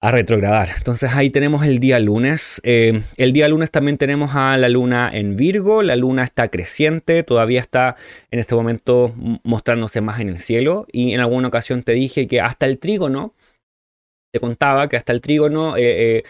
retrogradar. 0.00 0.68
Entonces 0.78 1.12
ahí 1.16 1.30
tenemos 1.30 1.66
el 1.66 1.80
día 1.80 1.98
lunes. 1.98 2.60
Eh, 2.62 3.02
el 3.16 3.32
día 3.32 3.48
lunes 3.48 3.72
también 3.72 3.98
tenemos 3.98 4.36
a 4.36 4.56
la 4.58 4.68
luna 4.68 5.10
en 5.12 5.34
Virgo. 5.34 5.82
La 5.82 5.96
luna 5.96 6.22
está 6.22 6.46
creciente, 6.46 7.24
todavía 7.24 7.60
está 7.60 7.96
en 8.30 8.38
este 8.38 8.54
momento 8.54 9.12
mostrándose 9.42 10.00
más 10.00 10.20
en 10.20 10.28
el 10.28 10.38
cielo. 10.38 10.86
Y 10.92 11.14
en 11.14 11.18
alguna 11.20 11.48
ocasión 11.48 11.82
te 11.82 11.94
dije 11.94 12.28
que 12.28 12.40
hasta 12.40 12.64
el 12.66 12.78
trígono, 12.78 13.32
te 14.32 14.38
contaba 14.38 14.88
que 14.88 14.96
hasta 14.96 15.12
el 15.12 15.20
trígono 15.20 15.76
eh, 15.76 16.22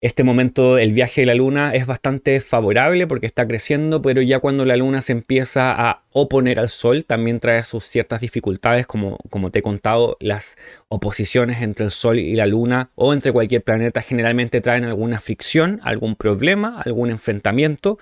este 0.00 0.22
momento, 0.22 0.78
el 0.78 0.92
viaje 0.92 1.22
de 1.22 1.26
la 1.26 1.34
luna 1.34 1.74
es 1.74 1.84
bastante 1.84 2.38
favorable 2.38 3.08
porque 3.08 3.26
está 3.26 3.48
creciendo, 3.48 4.00
pero 4.00 4.22
ya 4.22 4.38
cuando 4.38 4.64
la 4.64 4.76
luna 4.76 5.02
se 5.02 5.10
empieza 5.10 5.72
a 5.72 6.04
oponer 6.12 6.60
al 6.60 6.68
sol, 6.68 7.04
también 7.04 7.40
trae 7.40 7.64
sus 7.64 7.84
ciertas 7.84 8.20
dificultades, 8.20 8.86
como, 8.86 9.18
como 9.28 9.50
te 9.50 9.58
he 9.58 9.62
contado, 9.62 10.16
las 10.20 10.56
oposiciones 10.86 11.62
entre 11.62 11.86
el 11.86 11.90
sol 11.90 12.20
y 12.20 12.36
la 12.36 12.46
luna 12.46 12.90
o 12.94 13.12
entre 13.12 13.32
cualquier 13.32 13.64
planeta 13.64 14.00
generalmente 14.00 14.60
traen 14.60 14.84
alguna 14.84 15.18
fricción, 15.18 15.80
algún 15.82 16.14
problema, 16.14 16.80
algún 16.80 17.10
enfrentamiento. 17.10 17.98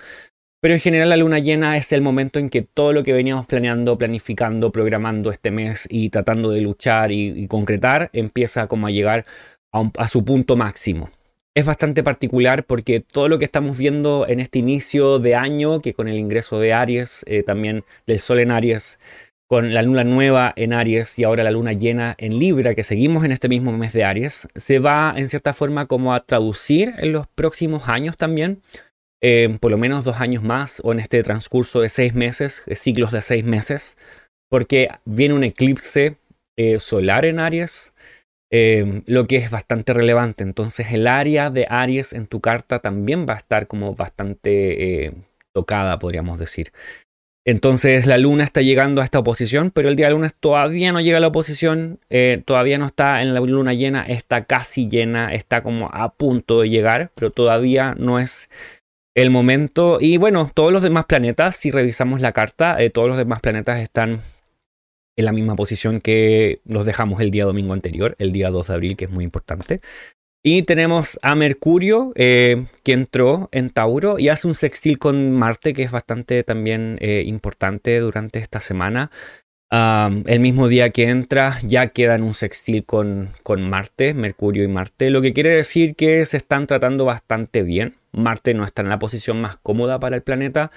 Pero 0.61 0.75
en 0.75 0.79
general 0.79 1.09
la 1.09 1.17
luna 1.17 1.39
llena 1.39 1.77
es 1.77 1.91
el 1.93 2.01
momento 2.01 2.37
en 2.37 2.51
que 2.51 2.61
todo 2.61 2.93
lo 2.93 3.01
que 3.01 3.13
veníamos 3.13 3.47
planeando, 3.47 3.97
planificando, 3.97 4.71
programando 4.71 5.31
este 5.31 5.49
mes 5.49 5.87
y 5.89 6.09
tratando 6.11 6.51
de 6.51 6.61
luchar 6.61 7.11
y, 7.11 7.47
concretar 7.47 8.11
empieza 8.13 8.67
como 8.67 8.85
a 8.85 8.91
llegar 8.91 9.25
a 9.71 10.07
su 10.07 10.23
punto 10.23 10.55
máximo 10.55 11.09
es 11.57 11.65
bastante 11.65 12.03
particular 12.03 12.65
porque 12.65 12.99
todo 12.99 13.27
lo 13.29 13.39
que 13.39 13.45
estamos 13.45 13.79
viendo 13.79 14.27
en 14.27 14.39
este 14.39 14.59
inicio 14.59 15.17
de 15.17 15.33
año, 15.33 15.79
que 15.79 15.95
con 15.95 16.07
el 16.07 16.19
ingreso 16.19 16.59
de 16.59 16.71
Aries, 16.71 17.23
eh, 17.25 17.41
también 17.41 17.83
del 18.05 18.19
Sol 18.19 18.37
en 18.37 18.51
Aries, 18.51 18.99
con 19.47 19.73
la 19.73 19.81
luna 19.81 20.03
nueva 20.03 20.53
en 20.55 20.71
Aries 20.71 21.17
y 21.17 21.23
ahora 21.23 21.43
la 21.43 21.49
luna 21.49 21.73
llena 21.73 22.13
en 22.19 22.37
Libra, 22.37 22.75
que 22.75 22.83
seguimos 22.83 23.25
en 23.25 23.31
este 23.31 23.49
mismo 23.49 23.75
mes 23.75 23.91
de 23.93 24.03
Aries, 24.03 24.47
se 24.53 24.77
va 24.77 25.15
en 25.17 25.29
cierta 25.29 25.51
forma 25.51 25.87
como 25.87 26.13
a 26.13 26.23
traducir 26.23 26.93
en 26.99 27.11
los 27.11 27.25
próximos 27.25 27.89
años 27.89 28.17
también, 28.17 28.61
eh, 29.23 29.57
por 29.59 29.71
lo 29.71 29.79
menos 29.79 30.05
dos 30.05 30.21
años 30.21 30.43
más 30.43 30.79
o 30.83 30.91
en 30.91 30.99
este 30.99 31.23
transcurso 31.23 31.81
de 31.81 31.89
seis 31.89 32.13
meses, 32.13 32.61
ciclos 32.75 33.11
de 33.11 33.21
seis 33.21 33.43
meses, 33.43 33.97
porque 34.47 34.89
viene 35.05 35.33
un 35.33 35.43
eclipse 35.43 36.17
eh, 36.55 36.77
solar 36.77 37.25
en 37.25 37.39
Aries 37.39 37.93
Em, 38.49 39.03
lo 39.07 39.27
que 39.27 39.37
es 39.37 39.51
bastante 39.51 39.93
relevante. 39.93 40.43
Entonces 40.43 40.93
el 40.93 41.07
área 41.07 41.49
de 41.49 41.67
Aries 41.69 42.13
en 42.13 42.27
tu 42.27 42.39
carta 42.39 42.79
también 42.79 43.25
va 43.27 43.33
a 43.33 43.37
estar 43.37 43.67
como 43.67 43.93
bastante 43.93 45.05
eh, 45.05 45.13
tocada, 45.53 45.99
podríamos 45.99 46.39
decir. 46.39 46.71
Entonces 47.45 48.05
la 48.05 48.17
luna 48.17 48.43
está 48.43 48.61
llegando 48.61 49.01
a 49.01 49.03
esta 49.03 49.19
oposición, 49.19 49.71
pero 49.71 49.89
el 49.89 49.95
día 49.95 50.07
de 50.07 50.13
lunes 50.13 50.33
todavía 50.37 50.91
no 50.91 50.99
llega 51.01 51.17
a 51.17 51.21
la 51.21 51.27
oposición, 51.27 51.99
eh, 52.09 52.41
todavía 52.45 52.77
no 52.77 52.85
está 52.85 53.21
en 53.21 53.33
la 53.33 53.39
luna 53.39 53.73
llena, 53.73 54.05
está 54.05 54.45
casi 54.45 54.89
llena, 54.89 55.33
está 55.33 55.63
como 55.63 55.89
a 55.93 56.13
punto 56.13 56.61
de 56.61 56.69
llegar, 56.69 57.11
pero 57.15 57.31
todavía 57.31 57.95
no 57.97 58.19
es 58.19 58.49
el 59.15 59.29
momento. 59.29 59.97
Y 59.99 60.17
bueno, 60.17 60.51
todos 60.53 60.71
los 60.71 60.83
demás 60.83 61.05
planetas, 61.05 61.55
si 61.55 61.71
revisamos 61.71 62.21
la 62.21 62.33
carta, 62.33 62.81
eh, 62.81 62.89
todos 62.89 63.09
los 63.09 63.17
demás 63.17 63.39
planetas 63.39 63.79
están 63.79 64.19
en 65.17 65.25
la 65.25 65.33
misma 65.33 65.55
posición 65.55 65.99
que 65.99 66.61
los 66.65 66.85
dejamos 66.85 67.19
el 67.21 67.31
día 67.31 67.45
domingo 67.45 67.73
anterior, 67.73 68.15
el 68.19 68.31
día 68.31 68.51
2 68.51 68.67
de 68.67 68.73
abril, 68.73 68.95
que 68.95 69.05
es 69.05 69.11
muy 69.11 69.23
importante. 69.23 69.81
Y 70.43 70.61
tenemos 70.61 71.19
a 71.23 71.35
Mercurio, 71.35 72.13
eh, 72.15 72.67
que 72.83 72.93
entró 72.93 73.49
en 73.51 73.69
Tauro 73.69 74.19
y 74.19 74.29
hace 74.29 74.47
un 74.47 74.53
sextil 74.53 74.97
con 74.99 75.31
Marte, 75.31 75.73
que 75.73 75.83
es 75.83 75.91
bastante 75.91 76.43
también 76.43 76.97
eh, 77.01 77.23
importante 77.25 77.99
durante 77.99 78.39
esta 78.39 78.61
semana. 78.61 79.11
el 79.69 80.39
mismo 80.39 80.69
día 80.69 80.91
que 80.91 81.09
entra, 81.09 81.59
ya 81.63 81.87
queda 81.87 82.15
en 82.15 82.23
un 82.23 82.33
sextil 82.33 82.85
con, 82.85 83.29
con 83.43 83.69
Marte, 83.69 84.13
Mercurio 84.13 84.63
y 84.63 84.69
Marte, 84.69 85.09
lo 85.09 85.21
que 85.21 85.33
quiere 85.33 85.49
decir 85.49 85.95
que 85.95 86.25
se 86.25 86.37
están 86.37 86.67
tratando 86.67 87.03
bastante 87.03 87.63
bien. 87.63 87.95
Marte 88.13 88.53
no 88.53 88.63
está 88.63 88.81
en 88.83 88.89
la 88.89 88.99
posición 88.99 89.41
más 89.41 89.57
cómoda 89.57 89.99
para 89.99 90.15
el 90.15 90.21
planeta, 90.21 90.71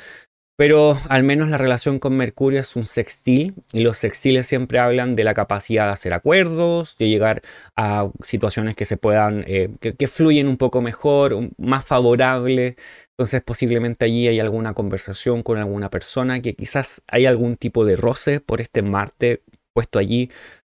pero 0.61 0.95
al 1.09 1.23
menos 1.23 1.49
la 1.49 1.57
relación 1.57 1.99
con 1.99 2.17
Mercurio 2.17 2.61
es 2.61 2.76
un 2.76 2.85
sextil 2.85 3.55
y 3.73 3.81
los 3.81 3.97
sextiles 3.97 4.47
siempre 4.47 4.79
hablan 4.79 5.17
de 5.17 5.25
la 5.25 5.33
capacidad 5.33 5.87
de 5.87 5.93
hacer 5.93 6.12
acuerdos, 6.12 6.99
de 6.99 7.09
llegar 7.09 7.40
a 7.76 8.11
situaciones 8.23 8.76
que 8.76 8.85
se 8.85 8.99
puedan, 8.99 9.43
eh, 9.47 9.71
que, 9.81 10.07
fluyen 10.07 10.49
un 10.49 10.59
poco 10.59 10.83
mejor, 10.83 11.49
más 11.57 11.87
favorable. 11.87 12.76
Entonces 13.17 13.40
posiblemente 13.43 14.05
allí 14.05 14.29
hay 14.29 14.38
alguna 14.38 14.75
conversación 14.75 15.43
con 15.43 15.57
alguna 15.57 15.88
persona 15.88 16.43
que 16.43 16.55
quizás 16.55 17.00
hay 17.09 17.25
algún 17.25 17.57
tipo 17.57 17.87
de 17.87 17.97
roce 17.97 18.40
por 18.40 18.61
este 18.61 18.83
Marte 18.83 19.43
puesto 19.73 19.99
allí 19.99 20.31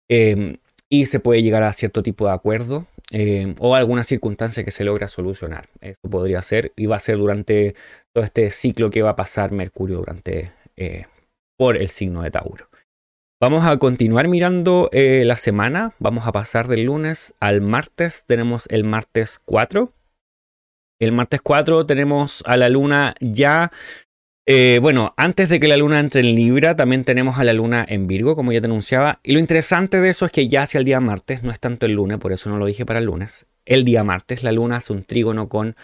em, 0.08 0.58
y 0.88 1.06
se 1.06 1.18
puede 1.18 1.42
llegar 1.42 1.64
a 1.64 1.72
cierto 1.72 2.04
tipo 2.04 2.26
de 2.26 2.34
acuerdo 2.34 2.86
em, 3.12 3.54
o 3.60 3.74
alguna 3.74 4.04
circunstancia 4.04 4.64
que 4.64 4.70
se 4.70 4.84
logra 4.84 5.06
solucionar. 5.06 5.68
Eso 5.80 6.08
podría 6.10 6.40
ser 6.40 6.72
y 6.76 6.86
va 6.86 6.96
a 6.96 7.00
ser 7.00 7.18
durante 7.18 7.74
todo 8.14 8.24
este 8.24 8.50
ciclo 8.50 8.90
que 8.90 9.02
va 9.02 9.10
a 9.10 9.16
pasar 9.16 9.52
Mercurio 9.52 9.98
durante 9.98 10.52
eh, 10.76 11.04
por 11.58 11.76
el 11.76 11.90
signo 11.90 12.22
de 12.22 12.30
Tauro. 12.30 12.68
Vamos 13.38 13.66
a 13.66 13.76
continuar 13.76 14.28
mirando 14.28 14.88
eh, 14.92 15.24
la 15.26 15.36
semana. 15.36 15.92
Vamos 15.98 16.26
a 16.26 16.32
pasar 16.32 16.68
del 16.68 16.84
lunes 16.84 17.34
al 17.38 17.60
martes. 17.60 18.24
Tenemos 18.24 18.66
el 18.70 18.84
martes 18.84 19.40
4. 19.44 19.92
El 21.00 21.12
martes 21.12 21.42
4 21.42 21.84
tenemos 21.84 22.42
a 22.46 22.56
la 22.56 22.68
luna 22.68 23.14
ya. 23.20 23.72
Eh, 24.44 24.80
bueno, 24.82 25.14
antes 25.16 25.48
de 25.48 25.60
que 25.60 25.68
la 25.68 25.76
luna 25.76 26.00
entre 26.00 26.20
en 26.20 26.34
Libra, 26.34 26.74
también 26.74 27.04
tenemos 27.04 27.38
a 27.38 27.44
la 27.44 27.52
luna 27.52 27.86
en 27.88 28.08
Virgo, 28.08 28.34
como 28.34 28.52
ya 28.52 28.60
te 28.60 28.66
anunciaba. 28.66 29.20
Y 29.22 29.32
lo 29.32 29.38
interesante 29.38 30.00
de 30.00 30.08
eso 30.08 30.26
es 30.26 30.32
que 30.32 30.48
ya 30.48 30.62
hacia 30.62 30.78
el 30.78 30.84
día 30.84 31.00
martes, 31.00 31.44
no 31.44 31.52
es 31.52 31.60
tanto 31.60 31.86
el 31.86 31.92
lunes, 31.92 32.18
por 32.18 32.32
eso 32.32 32.50
no 32.50 32.58
lo 32.58 32.66
dije 32.66 32.84
para 32.84 32.98
el 32.98 33.04
lunes. 33.04 33.46
El 33.64 33.84
día 33.84 34.02
martes, 34.02 34.42
la 34.42 34.50
luna 34.50 34.76
hace 34.76 34.92
un 34.92 35.04
trígono 35.04 35.48
con 35.48 35.76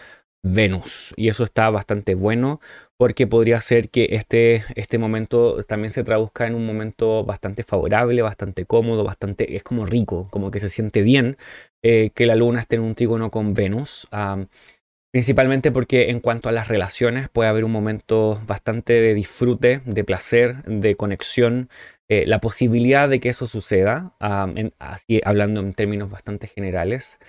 Venus. 0.43 1.13
Y 1.15 1.29
eso 1.29 1.45
está 1.45 1.69
bastante 1.69 2.15
bueno 2.15 2.59
porque 2.97 3.27
podría 3.27 3.61
ser 3.61 3.89
que 3.89 4.09
este, 4.11 4.63
este 4.75 4.97
momento 4.97 5.57
también 5.63 5.91
se 5.91 6.03
traduzca 6.03 6.45
en 6.47 6.55
un 6.55 6.65
momento 6.65 7.23
bastante 7.23 7.63
favorable, 7.63 8.21
bastante 8.21 8.65
cómodo, 8.65 9.05
bastante, 9.05 9.55
es 9.55 9.63
como 9.63 9.85
rico, 9.85 10.27
como 10.31 10.51
que 10.51 10.59
se 10.59 10.69
siente 10.69 11.01
bien 11.01 11.37
eh, 11.81 12.11
que 12.13 12.25
la 12.25 12.35
luna 12.35 12.59
esté 12.59 12.75
en 12.75 12.81
un 12.81 12.95
trígono 12.95 13.29
con 13.29 13.53
Venus. 13.53 14.07
Principalmente 15.11 15.71
porque 15.71 16.09
en 16.09 16.19
cuanto 16.19 16.49
a 16.49 16.51
las 16.51 16.67
relaciones 16.67 17.29
puede 17.29 17.49
haber 17.49 17.63
un 17.63 17.71
momento 17.71 18.41
bastante 18.47 18.93
de 18.93 19.13
disfrute, 19.13 19.81
de 19.85 20.03
placer, 20.03 20.63
de 20.63 20.95
conexión, 20.95 21.69
eh, 22.09 22.25
la 22.25 22.39
posibilidad 22.39 23.07
de 23.07 23.19
que 23.19 23.29
eso 23.29 23.47
suceda, 23.47 24.13
así 24.79 25.21
hablando 25.23 25.61
en 25.61 25.73
términos 25.73 26.09
bastante 26.09 26.47
generales. 26.47 27.19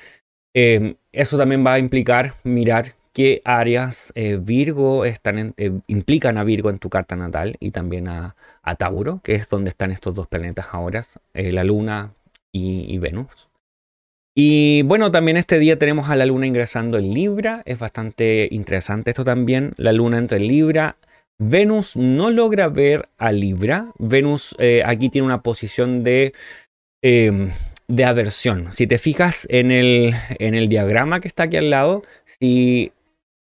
Em, 0.54 0.96
eso 1.12 1.38
también 1.38 1.64
va 1.64 1.74
a 1.74 1.78
implicar 1.78 2.32
mirar 2.44 2.94
qué 3.12 3.40
áreas 3.44 4.12
eh, 4.14 4.38
Virgo 4.40 5.04
están 5.04 5.54
eh, 5.56 5.72
implican 5.86 6.38
a 6.38 6.44
Virgo 6.44 6.70
en 6.70 6.78
tu 6.78 6.88
carta 6.88 7.16
natal 7.16 7.56
y 7.60 7.70
también 7.70 8.08
a, 8.08 8.36
Tauro, 8.78 9.20
que 9.22 9.34
es 9.34 9.48
donde 9.48 9.70
están 9.70 9.90
estos 9.90 10.14
dos 10.14 10.28
planetas 10.28 10.68
ahora, 10.70 11.00
eh, 11.34 11.52
la 11.52 11.64
Luna 11.64 12.14
y, 12.52 12.98
Venus. 12.98 13.48
Y 14.42 14.80
bueno, 14.84 15.12
también 15.12 15.36
este 15.36 15.58
día 15.58 15.78
tenemos 15.78 16.08
a 16.08 16.16
la 16.16 16.24
Luna 16.24 16.46
ingresando 16.46 16.96
en 16.96 17.12
Libra, 17.12 17.60
es 17.66 17.78
bastante 17.78 18.48
interesante 18.50 19.10
esto 19.10 19.22
también, 19.22 19.74
la 19.76 19.92
Luna 19.92 20.16
entra 20.16 20.38
en 20.38 20.48
Libra. 20.48 20.96
Venus 21.38 21.94
no 21.94 22.30
logra 22.30 22.68
ver 22.68 23.10
a 23.18 23.32
Libra. 23.32 23.92
Venus 23.98 24.56
aquí 24.84 25.10
tiene 25.10 25.26
una 25.26 25.42
posición 25.42 26.04
de 26.04 26.32
em, 27.02 27.50
de 27.86 28.04
aversión. 28.04 28.72
Si 28.72 28.86
te 28.86 28.96
fijas 28.96 29.46
en 29.50 29.70
el, 29.70 30.14
en 30.38 30.54
el, 30.54 30.68
diagrama 30.68 31.20
que 31.20 31.28
está 31.28 31.42
aquí 31.44 31.58
al 31.58 31.68
lado, 31.68 32.02
si 32.24 32.92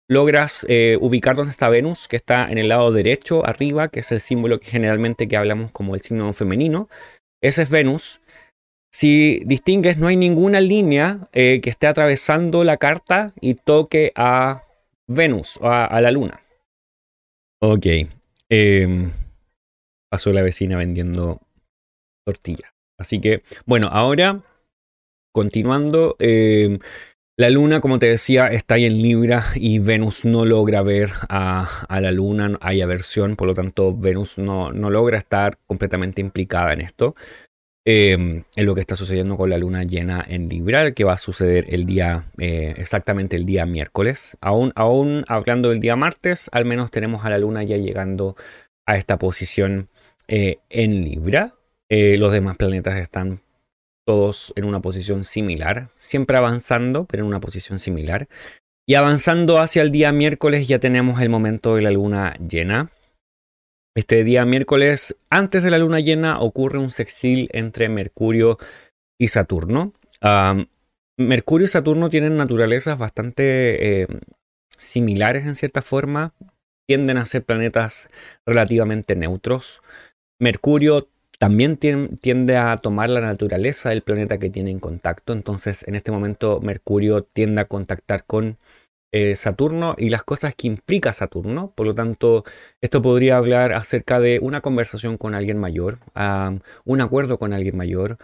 logras 0.10 0.65
eh, 0.70 0.98
ubicar 1.01 1.36
dónde 1.36 1.51
está 1.51 1.67
Venus, 1.67 2.08
que 2.08 2.15
está 2.15 2.50
en 2.50 2.58
el 2.58 2.70
lado 2.70 2.94
derecho, 2.94 3.46
arriba, 3.46 3.89
que 3.89 4.00
es 4.00 4.12
el 4.13 4.22
símbolo 4.22 4.62
que 4.62 4.70
generalmente 4.70 5.27
que 5.27 5.36
hablamos 5.36 5.72
como 5.72 5.96
el 5.96 6.01
signo 6.01 6.32
femenino. 6.32 6.88
Ese 7.41 7.63
es 7.63 7.70
Venus. 7.70 8.22
Si 9.00 9.42
distingues, 9.46 10.00
no 10.00 10.08
hay 10.08 10.16
ninguna 10.16 10.60
línea 10.60 11.30
eh, 11.32 11.62
que 11.62 11.70
esté 11.70 11.86
atravesando 11.86 12.63
la 12.63 12.77
carta 12.77 13.32
y 13.39 13.54
toque 13.54 14.12
a 14.16 14.63
Venus 15.08 15.58
o 15.58 15.70
a, 15.70 16.01
la 16.01 16.10
luna. 16.10 16.42
Ok. 17.62 17.86
Em, 18.50 19.12
pasó 20.10 20.34
la 20.34 20.42
vecina 20.42 20.80
vendiendo 20.80 21.39
tortilla. 22.25 22.74
Así 23.00 23.22
que, 23.22 23.44
bueno, 23.68 23.88
ahora, 23.92 24.42
continuando, 25.32 26.16
em, 26.18 26.80
la 27.38 27.51
luna, 27.51 27.82
como 27.82 28.00
te 28.00 28.10
decía, 28.10 28.46
está 28.46 28.75
ahí 28.75 28.86
en 28.86 29.00
Libra 29.04 29.44
y 29.54 29.77
Venus 29.77 30.25
no 30.25 30.44
logra 30.44 30.82
ver 30.82 31.12
a, 31.30 31.86
la 31.88 32.12
luna, 32.12 32.58
hay 32.62 32.82
aversión, 32.82 33.36
por 33.36 33.48
lo 33.48 33.54
tanto 33.54 33.96
Venus 33.96 34.39
no, 34.39 34.72
no 34.72 34.89
logra 34.89 35.20
estar 35.20 35.60
completamente 35.68 36.20
implicada 36.20 36.74
en 36.74 36.82
esto, 36.82 37.13
em, 37.89 38.44
en 38.58 38.65
lo 38.65 38.75
que 38.75 38.82
está 38.82 38.98
sucediendo 38.98 39.38
con 39.38 39.50
la 39.50 39.58
luna 39.58 39.84
llena 39.84 40.22
en 40.27 40.50
Libra, 40.50 40.91
que 40.91 41.06
va 41.06 41.13
a 41.13 41.17
suceder 41.17 41.67
el 41.70 41.86
día, 41.86 42.25
eh, 42.38 42.74
exactamente 42.75 43.38
el 43.38 43.46
día 43.46 43.65
miércoles. 43.65 44.36
Aún, 44.41 44.74
aún 44.75 45.24
hablando 45.29 45.70
del 45.70 45.79
día 45.79 45.96
martes, 45.96 46.50
al 46.51 46.65
menos 46.65 46.91
tenemos 46.91 47.24
a 47.24 47.29
la 47.29 47.38
luna 47.38 47.63
ya 47.63 47.77
llegando 47.77 48.36
a 48.86 48.98
esta 48.98 49.17
posición 49.17 49.88
eh, 50.27 50.58
en 50.70 51.06
Libra. 51.06 51.56
Eh, 51.88 52.17
los 52.17 52.34
demás 52.34 52.58
planetas 52.58 53.00
están 53.00 53.39
todos 54.06 54.51
en 54.58 54.65
una 54.65 54.82
posición 54.82 55.24
similar, 55.24 55.88
siempre 55.96 56.36
avanzando, 56.36 57.06
pero 57.06 57.24
en 57.24 57.29
una 57.29 57.39
posición 57.39 57.79
similar. 57.79 58.27
Y 58.86 58.96
avanzando 58.96 59.60
hacia 59.60 59.82
el 59.82 59.91
día 59.91 60.12
miércoles 60.12 60.67
ya 60.67 60.79
tenemos 60.79 61.22
el 61.22 61.29
momento 61.29 61.75
de 61.75 61.84
la 61.84 61.91
luna 61.91 62.36
llena. 62.36 62.91
Este 63.98 64.24
día 64.24 64.46
miércoles, 64.46 65.18
antes 65.32 65.63
de 65.63 65.72
la 65.72 65.80
luna 65.80 66.00
llena, 66.00 66.39
ocurre 66.39 66.77
un 66.77 66.92
sextil 66.92 67.50
entre 67.51 67.89
Mercurio 67.89 68.60
y 69.20 69.30
Saturno. 69.30 69.92
Mercurio 71.18 71.66
y 71.66 71.68
Saturno 71.68 72.12
tienen 72.12 72.38
naturalezas 72.38 73.00
bastante 73.00 74.04
eh, 74.04 74.08
similares 74.70 75.48
en 75.48 75.56
cierta 75.56 75.82
forma. 75.82 76.36
Tienden 76.88 77.18
a 77.18 77.25
ser 77.25 77.44
planetas 77.44 78.12
relativamente 78.46 79.16
neutros. 79.16 79.82
Mercurio 80.39 81.08
también 81.39 81.77
tiende 81.77 82.56
a 82.56 82.77
tomar 82.77 83.10
la 83.10 83.22
naturaleza 83.22 83.89
del 83.89 84.04
planeta 84.04 84.38
que 84.38 84.51
tiene 84.51 84.70
en 84.70 84.80
contacto. 84.80 85.34
Entonces, 85.34 85.84
en 85.88 85.96
este 85.96 86.12
momento, 86.12 86.62
Mercurio 86.62 87.24
tiende 87.24 87.62
a 87.62 87.66
contactar 87.66 88.25
con 88.25 88.60
eh, 89.12 89.36
Saturno 89.36 89.96
y 89.98 90.10
las 90.10 90.24
cosas 90.24 90.54
que 90.56 90.68
implica 90.68 91.14
Saturno. 91.14 91.72
Por 91.76 91.88
lo 91.88 91.96
tanto, 91.96 92.44
esto 92.82 93.02
podría 93.02 93.38
hablar 93.38 93.74
acerca 93.74 94.20
de 94.20 94.40
una 94.42 94.62
conversación 94.62 95.18
con 95.18 95.36
alguien 95.36 95.58
mayor, 95.58 96.00
un 96.86 97.02
acuerdo 97.02 97.38
con 97.38 97.54
alguien 97.54 97.78
mayor, 97.78 98.18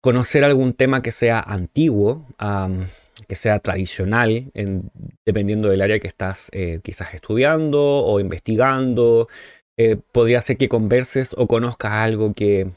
conocer 0.00 0.44
algún 0.44 0.74
tema 0.74 1.02
que 1.02 1.10
sea 1.10 1.40
antiguo, 1.40 2.26
que 3.26 3.34
sea 3.34 3.58
tradicional, 3.58 4.52
dependiendo 5.26 5.68
del 5.68 5.82
área 5.82 5.98
que 5.98 6.06
estás 6.06 6.50
eh, 6.52 6.80
quizás 6.82 7.14
estudiando 7.14 7.80
o 7.82 8.20
investigando. 8.20 9.28
Eh, 9.76 9.96
podría 10.12 10.40
ser 10.40 10.56
que 10.56 10.68
converses 10.68 11.34
o 11.36 11.46
conozcas 11.46 11.92
algo 11.92 12.32
que, 12.32 12.70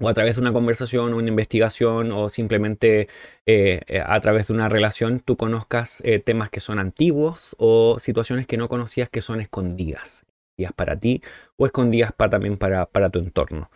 o 0.00 0.08
a 0.08 0.14
través 0.14 0.36
de 0.36 0.42
una 0.42 0.52
conversación 0.52 1.14
una 1.14 1.28
investigación 1.28 2.12
o 2.12 2.28
simplemente 2.28 3.08
eh, 3.46 3.80
eh, 3.86 4.02
a 4.04 4.20
través 4.20 4.48
de 4.48 4.54
una 4.54 4.68
relación 4.68 5.20
tú 5.20 5.36
conozcas 5.36 6.02
temas 6.24 6.50
que 6.50 6.60
son 6.60 6.78
antiguos 6.78 7.56
o 7.58 7.98
situaciones 7.98 8.46
que 8.46 8.56
no 8.56 8.68
conocías 8.68 9.08
que 9.08 9.20
son 9.20 9.40
escondidas, 9.40 10.24
escondidas 10.56 10.72
para 10.74 10.98
ti 10.98 11.22
o 11.56 11.66
escondidas 11.66 12.12
también 12.30 12.56
para, 12.58 12.86
para 12.86 13.10
tu 13.10 13.18
entorno. 13.18 13.70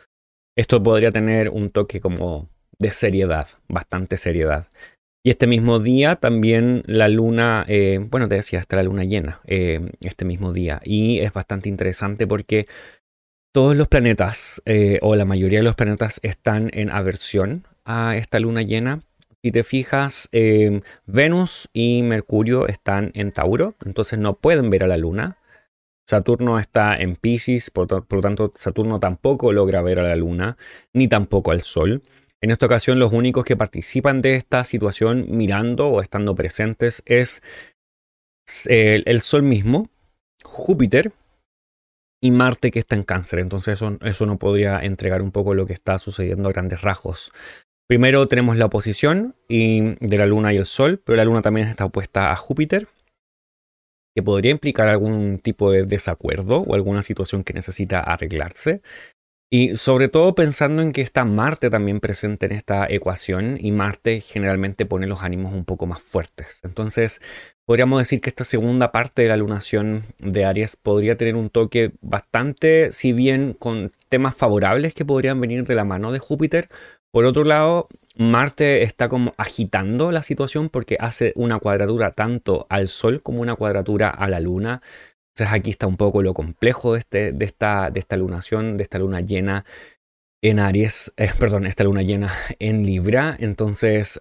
Esto 0.56 0.82
podría 0.82 1.10
tener 1.10 1.48
un 1.48 1.70
toque 1.70 2.00
como 2.00 2.48
de 2.78 2.90
seriedad, 2.90 3.46
bastante 3.68 4.16
seriedad. 4.16 4.68
Y 5.24 5.30
este 5.30 5.46
mismo 5.46 5.78
día 5.78 6.16
también 6.16 6.82
la 6.86 7.08
luna, 7.08 7.64
eh, 7.68 8.00
bueno, 8.10 8.28
te 8.28 8.34
decía, 8.34 8.58
está 8.58 8.76
la 8.76 8.82
luna 8.82 9.04
llena 9.04 9.40
eh, 9.46 9.92
este 10.00 10.24
mismo 10.24 10.52
día. 10.52 10.80
Y 10.84 11.20
es 11.20 11.32
bastante 11.32 11.68
interesante 11.68 12.26
porque 12.26 12.66
todos 13.52 13.76
los 13.76 13.86
planetas, 13.86 14.62
eh, 14.64 14.98
o 15.02 15.14
la 15.14 15.26
mayoría 15.26 15.58
de 15.58 15.64
los 15.64 15.76
planetas, 15.76 16.20
están 16.22 16.70
en 16.72 16.90
aversión 16.90 17.66
a 17.84 18.16
esta 18.16 18.40
luna 18.40 18.62
llena. 18.62 19.02
Si 19.42 19.52
te 19.52 19.62
fijas, 19.62 20.28
em, 20.32 20.80
Venus 21.06 21.68
y 21.72 22.02
Mercurio 22.02 22.66
están 22.66 23.10
en 23.14 23.32
Tauro, 23.32 23.74
entonces 23.84 24.18
no 24.18 24.34
pueden 24.36 24.70
ver 24.70 24.84
a 24.84 24.86
la 24.86 24.96
luna. 24.96 25.36
Saturno 26.06 26.58
está 26.58 26.96
en 26.96 27.16
Pisces, 27.16 27.70
por, 27.70 27.90
lo 27.92 28.20
tanto 28.20 28.52
Saturno 28.54 28.98
tampoco 28.98 29.52
logra 29.52 29.82
ver 29.82 29.98
a 30.00 30.02
la 30.02 30.16
luna, 30.16 30.56
ni 30.94 31.08
tampoco 31.08 31.50
al 31.50 31.60
Sol. 31.60 32.02
En 32.40 32.50
esta 32.50 32.66
ocasión 32.66 32.98
los 32.98 33.12
únicos 33.12 33.44
que 33.44 33.56
participan 33.56 34.22
de 34.22 34.34
esta 34.34 34.64
situación 34.64 35.26
mirando 35.28 35.88
o 35.88 36.00
estando 36.00 36.34
presentes 36.34 37.02
es 37.06 37.42
el, 38.66 39.02
el 39.06 39.20
Sol 39.20 39.42
mismo, 39.42 39.90
Júpiter, 40.42 41.12
y 42.22 42.30
Marte 42.30 42.70
que 42.70 42.78
está 42.78 42.94
en 42.96 43.02
cáncer. 43.02 43.40
Entonces 43.40 43.82
eso, 43.82 44.26
no 44.26 44.38
podría 44.38 44.78
entregar 44.78 45.20
un 45.20 45.32
poco 45.32 45.54
lo 45.54 45.66
que 45.66 45.72
está 45.72 45.98
sucediendo 45.98 46.48
a 46.48 46.52
grandes 46.52 46.80
rasgos. 46.80 47.32
Primero 47.88 48.26
tenemos 48.28 48.56
la 48.56 48.66
oposición 48.66 49.34
y 49.48 49.96
de 49.96 50.18
la 50.18 50.26
Luna 50.26 50.54
y 50.54 50.56
el 50.56 50.64
Sol, 50.64 51.02
pero 51.04 51.16
la 51.16 51.24
Luna 51.24 51.42
también 51.42 51.68
está 51.68 51.84
opuesta 51.84 52.30
a 52.30 52.36
Júpiter, 52.36 52.86
que 54.16 54.22
podría 54.22 54.52
implicar 54.52 54.88
algún 54.88 55.38
tipo 55.38 55.72
de 55.72 55.82
desacuerdo 55.82 56.58
o 56.58 56.74
alguna 56.74 57.02
situación 57.02 57.42
que 57.42 57.54
necesita 57.54 58.00
arreglarse. 58.00 58.82
Y 59.50 59.76
sobre 59.76 60.08
todo 60.08 60.34
pensando 60.34 60.80
en 60.80 60.92
que 60.92 61.02
está 61.02 61.24
Marte 61.24 61.68
también 61.68 62.00
presente 62.00 62.46
en 62.46 62.52
esta 62.52 62.86
ecuación 62.88 63.58
y 63.60 63.72
Marte 63.72 64.20
generalmente 64.20 64.86
pone 64.86 65.06
los 65.06 65.22
ánimos 65.22 65.52
un 65.52 65.64
poco 65.64 65.86
más 65.86 66.00
fuertes. 66.00 66.62
Entonces 66.64 67.20
podríamos 67.66 68.00
decir 68.00 68.20
que 68.20 68.30
esta 68.30 68.44
segunda 68.44 68.92
parte 68.92 69.22
de 69.22 69.28
la 69.28 69.36
lunación 69.36 70.02
de 70.18 70.44
Aries 70.44 70.76
podría 70.76 71.16
tener 71.16 71.36
un 71.36 71.50
toque 71.50 71.92
bastante, 72.00 72.92
si 72.92 73.12
bien 73.12 73.52
con 73.52 73.90
temas 74.08 74.34
favorables 74.34 74.94
que 74.94 75.04
podrían 75.04 75.40
venir 75.40 75.64
de 75.64 75.74
la 75.74 75.84
mano 75.84 76.12
de 76.12 76.18
Júpiter, 76.18 76.68
por 77.12 77.26
otro 77.26 77.44
lado, 77.44 77.88
Marte 78.16 78.82
está 78.82 79.08
como 79.08 79.32
agitando 79.36 80.12
la 80.12 80.22
situación 80.22 80.70
porque 80.70 80.96
hace 80.98 81.32
una 81.36 81.58
cuadratura 81.58 82.10
tanto 82.10 82.66
al 82.70 82.88
Sol 82.88 83.22
como 83.22 83.42
una 83.42 83.54
cuadratura 83.54 84.08
a 84.08 84.28
la 84.30 84.40
Luna. 84.40 84.80
Entonces 85.34 85.54
aquí 85.54 85.70
está 85.70 85.86
un 85.86 85.98
poco 85.98 86.22
lo 86.22 86.32
complejo 86.32 86.94
de, 86.94 87.00
este, 87.00 87.32
de, 87.32 87.44
esta, 87.44 87.90
de 87.90 88.00
esta 88.00 88.16
lunación, 88.16 88.76
de 88.78 88.82
esta 88.82 88.98
luna 88.98 89.20
llena 89.20 89.64
en 90.42 90.58
Aries, 90.58 91.12
eh, 91.16 91.30
perdón, 91.38 91.66
esta 91.66 91.84
luna 91.84 92.02
llena 92.02 92.32
en 92.58 92.84
Libra. 92.84 93.36
Entonces, 93.38 94.18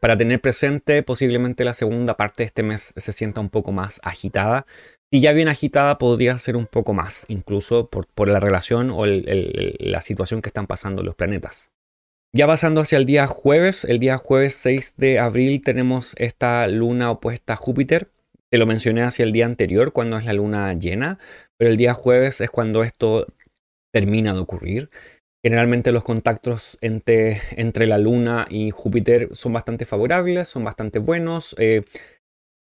para 0.00 0.16
tener 0.16 0.40
presente, 0.40 1.02
posiblemente 1.04 1.64
la 1.64 1.72
segunda 1.72 2.16
parte 2.16 2.42
de 2.42 2.46
este 2.46 2.64
mes 2.64 2.92
se 2.96 3.12
sienta 3.12 3.40
un 3.40 3.50
poco 3.50 3.70
más 3.70 4.00
agitada. 4.02 4.66
Si 5.12 5.20
ya 5.20 5.32
bien 5.32 5.46
agitada, 5.46 5.96
podría 5.96 6.36
ser 6.38 6.56
un 6.56 6.66
poco 6.66 6.92
más, 6.92 7.24
incluso 7.28 7.88
por, 7.88 8.08
por 8.08 8.26
la 8.26 8.40
relación 8.40 8.90
o 8.90 9.06
la 9.06 10.00
situación 10.00 10.42
que 10.42 10.48
están 10.48 10.66
pasando 10.66 11.04
los 11.04 11.14
planetas. 11.14 11.70
Ya 12.34 12.48
pasando 12.48 12.80
hacia 12.80 12.98
el 12.98 13.06
día 13.06 13.28
jueves, 13.28 13.84
el 13.84 14.00
día 14.00 14.18
jueves 14.18 14.56
6 14.56 14.94
de 14.96 15.20
abril 15.20 15.62
tenemos 15.62 16.14
esta 16.18 16.66
luna 16.66 17.12
opuesta 17.12 17.52
a 17.52 17.56
Júpiter. 17.56 18.10
Te 18.50 18.58
lo 18.58 18.66
mencioné 18.66 19.02
hacia 19.02 19.24
el 19.24 19.30
día 19.30 19.46
anterior, 19.46 19.92
cuando 19.92 20.18
es 20.18 20.24
la 20.24 20.32
luna 20.32 20.72
llena, 20.74 21.20
pero 21.56 21.70
el 21.70 21.76
día 21.76 21.94
jueves 21.94 22.40
es 22.40 22.50
cuando 22.50 22.82
esto 22.82 23.28
termina 23.92 24.32
de 24.34 24.40
ocurrir. 24.40 24.90
Generalmente 25.44 25.92
los 25.92 26.04
contactos 26.04 26.78
entre, 26.80 27.38
entre 27.50 27.86
la 27.86 27.98
luna 27.98 28.46
y 28.48 28.70
Júpiter 28.70 29.28
son 29.32 29.52
bastante 29.52 29.84
favorables, 29.84 30.48
son 30.48 30.64
bastante 30.64 30.98
buenos. 30.98 31.54
Eh, 31.58 31.82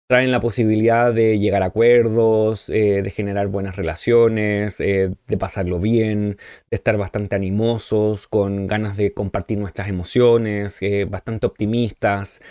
traen 0.09 0.31
la 0.31 0.39
posibilidad 0.39 1.13
de 1.13 1.37
llegar 1.37 1.61
a 1.61 1.67
acuerdos, 1.67 2.69
eh, 2.69 3.03
de 3.03 3.11
generar 3.11 3.49
buenas 3.49 3.75
relaciones, 3.75 4.79
eh, 4.79 5.11
de 5.27 5.37
pasarlo 5.37 5.79
bien, 5.79 6.37
de 6.71 6.75
estar 6.75 6.97
bastante 6.97 7.35
animosos, 7.35 8.27
con 8.27 8.65
ganas 8.65 8.97
de 8.97 9.13
compartir 9.13 9.59
nuestras 9.59 9.87
emociones, 9.87 10.79
bastante 11.07 11.45
optimistas. 11.45 12.41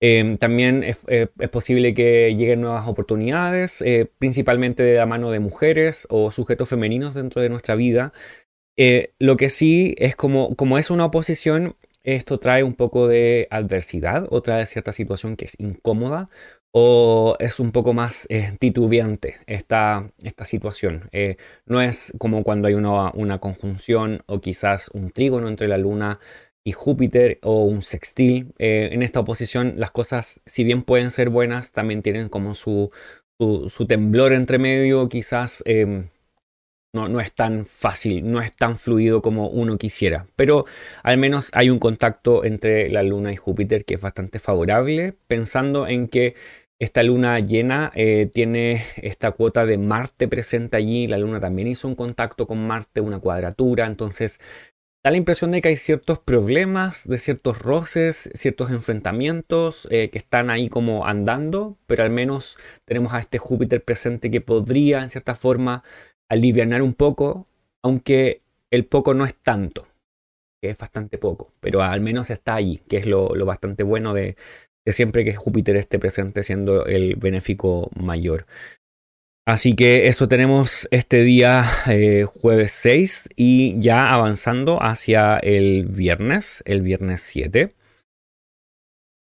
Em, 0.00 0.36
también 0.36 0.84
es, 0.84 1.06
posible 1.50 1.94
que 1.94 2.34
lleguen 2.36 2.60
nuevas 2.60 2.86
oportunidades, 2.86 3.82
principalmente 4.18 4.82
de 4.82 4.96
la 4.96 5.06
mano 5.06 5.30
de 5.30 5.40
mujeres 5.40 6.06
o 6.10 6.30
sujetos 6.30 6.68
femeninos 6.68 7.14
dentro 7.14 7.40
de 7.40 7.48
nuestra 7.48 7.74
vida. 7.74 8.12
Eh, 8.78 9.12
lo 9.18 9.36
que 9.36 9.50
sí 9.50 9.94
es 9.98 10.16
como, 10.16 10.56
como 10.56 10.78
es 10.78 10.90
una 10.90 11.04
oposición, 11.04 11.76
esto 12.04 12.38
trae 12.38 12.62
un 12.62 12.74
poco 12.74 13.08
de 13.08 13.46
adversidad 13.50 14.26
o 14.30 14.40
trae 14.40 14.64
cierta 14.64 14.92
situación 14.92 15.36
que 15.36 15.44
es 15.44 15.56
incómoda 15.58 16.28
o 16.70 17.36
es 17.40 17.60
un 17.60 17.72
poco 17.72 17.92
más 17.92 18.26
titubeante 18.58 19.36
esta, 19.46 20.10
esta 20.22 20.44
situación. 20.44 21.10
no 21.66 21.82
es 21.82 22.14
como 22.18 22.44
cuando 22.44 22.68
hay 22.68 22.74
una, 22.74 23.10
una 23.12 23.40
conjunción 23.40 24.22
o 24.26 24.40
quizás 24.40 24.90
un 24.94 25.10
trígono 25.10 25.48
entre 25.48 25.68
la 25.68 25.76
luna 25.76 26.20
y 26.68 26.72
Júpiter 26.72 27.38
o 27.42 27.64
un 27.64 27.80
sextil. 27.80 28.52
Eh, 28.58 28.90
en 28.92 29.02
esta 29.02 29.20
oposición 29.20 29.74
las 29.76 29.90
cosas, 29.90 30.42
si 30.44 30.64
bien 30.64 30.82
pueden 30.82 31.10
ser 31.10 31.30
buenas, 31.30 31.72
también 31.72 32.02
tienen 32.02 32.28
como 32.28 32.54
su, 32.54 32.90
su, 33.38 33.86
temblor 33.86 34.34
entre 34.34 34.58
medio, 34.58 35.08
quizás 35.08 35.62
em, 35.64 36.08
no, 36.94 37.08
no, 37.08 37.20
es 37.20 37.34
tan 37.34 37.66
fácil, 37.66 38.30
no 38.30 38.40
es 38.40 38.56
tan 38.56 38.76
fluido 38.76 39.20
como 39.22 39.48
uno 39.48 39.76
quisiera. 39.78 40.26
Pero 40.36 40.64
al 41.02 41.18
menos 41.18 41.50
hay 41.52 41.70
un 41.70 41.78
contacto 41.78 42.44
entre 42.44 42.88
la 42.88 43.02
Luna 43.02 43.32
y 43.32 43.36
Júpiter 43.36 43.84
que 43.84 43.94
es 43.94 44.00
bastante 44.00 44.38
favorable, 44.38 45.14
pensando 45.26 45.86
en 45.86 46.08
que 46.08 46.34
esta 46.80 47.02
luna 47.02 47.40
llena 47.40 47.90
eh, 47.96 48.30
tiene 48.32 48.84
esta 48.96 49.32
cuota 49.32 49.66
de 49.66 49.78
Marte 49.78 50.28
presente 50.28 50.76
allí. 50.76 51.08
La 51.08 51.18
luna 51.18 51.40
también 51.40 51.66
hizo 51.66 51.88
un 51.88 51.96
contacto 51.96 52.46
con 52.46 52.64
Marte, 52.66 53.00
una 53.00 53.18
cuadratura. 53.18 53.86
Entonces 53.86 54.38
da 55.04 55.10
la 55.10 55.16
impresión 55.16 55.50
de 55.50 55.60
que 55.60 55.68
hay 55.68 55.76
ciertos 55.76 56.20
problemas, 56.20 57.08
de 57.08 57.18
ciertos 57.18 57.58
roces, 57.58 58.30
ciertos 58.34 58.70
enfrentamientos 58.70 59.88
eh, 59.90 60.10
que 60.10 60.18
están 60.18 60.50
ahí 60.50 60.68
como 60.68 61.04
andando, 61.06 61.78
pero 61.86 62.04
al 62.04 62.10
menos 62.10 62.58
tenemos 62.84 63.12
a 63.12 63.18
este 63.18 63.38
Júpiter 63.38 63.82
presente 63.82 64.30
que 64.30 64.40
podría 64.40 65.02
en 65.02 65.10
cierta 65.10 65.34
forma 65.34 65.82
aliviar 66.28 66.82
un 66.82 66.94
poco, 66.94 67.46
aunque 67.82 68.40
el 68.70 68.84
poco 68.84 69.14
no 69.14 69.24
es 69.24 69.34
tanto, 69.34 69.86
que 70.62 70.70
es 70.70 70.78
bastante 70.78 71.18
poco, 71.18 71.52
pero 71.60 71.82
al 71.82 72.00
menos 72.00 72.30
está 72.30 72.54
allí, 72.54 72.80
que 72.88 72.98
es 72.98 73.06
lo, 73.06 73.28
bastante 73.44 73.82
bueno 73.82 74.14
de, 74.14 74.36
siempre 74.86 75.24
que 75.24 75.34
Júpiter 75.34 75.76
esté 75.76 75.98
presente 75.98 76.42
siendo 76.42 76.86
el 76.86 77.16
benéfico 77.16 77.90
mayor. 77.94 78.46
Así 79.46 79.74
que 79.74 80.08
eso 80.08 80.28
tenemos 80.28 80.86
este 80.90 81.22
día 81.22 81.64
eh, 81.88 82.26
jueves 82.26 82.72
6 82.72 83.30
y 83.34 83.80
ya 83.80 84.10
avanzando 84.10 84.82
hacia 84.82 85.38
el 85.38 85.86
viernes, 85.86 86.62
el 86.66 86.82
viernes 86.82 87.22
7. 87.22 87.72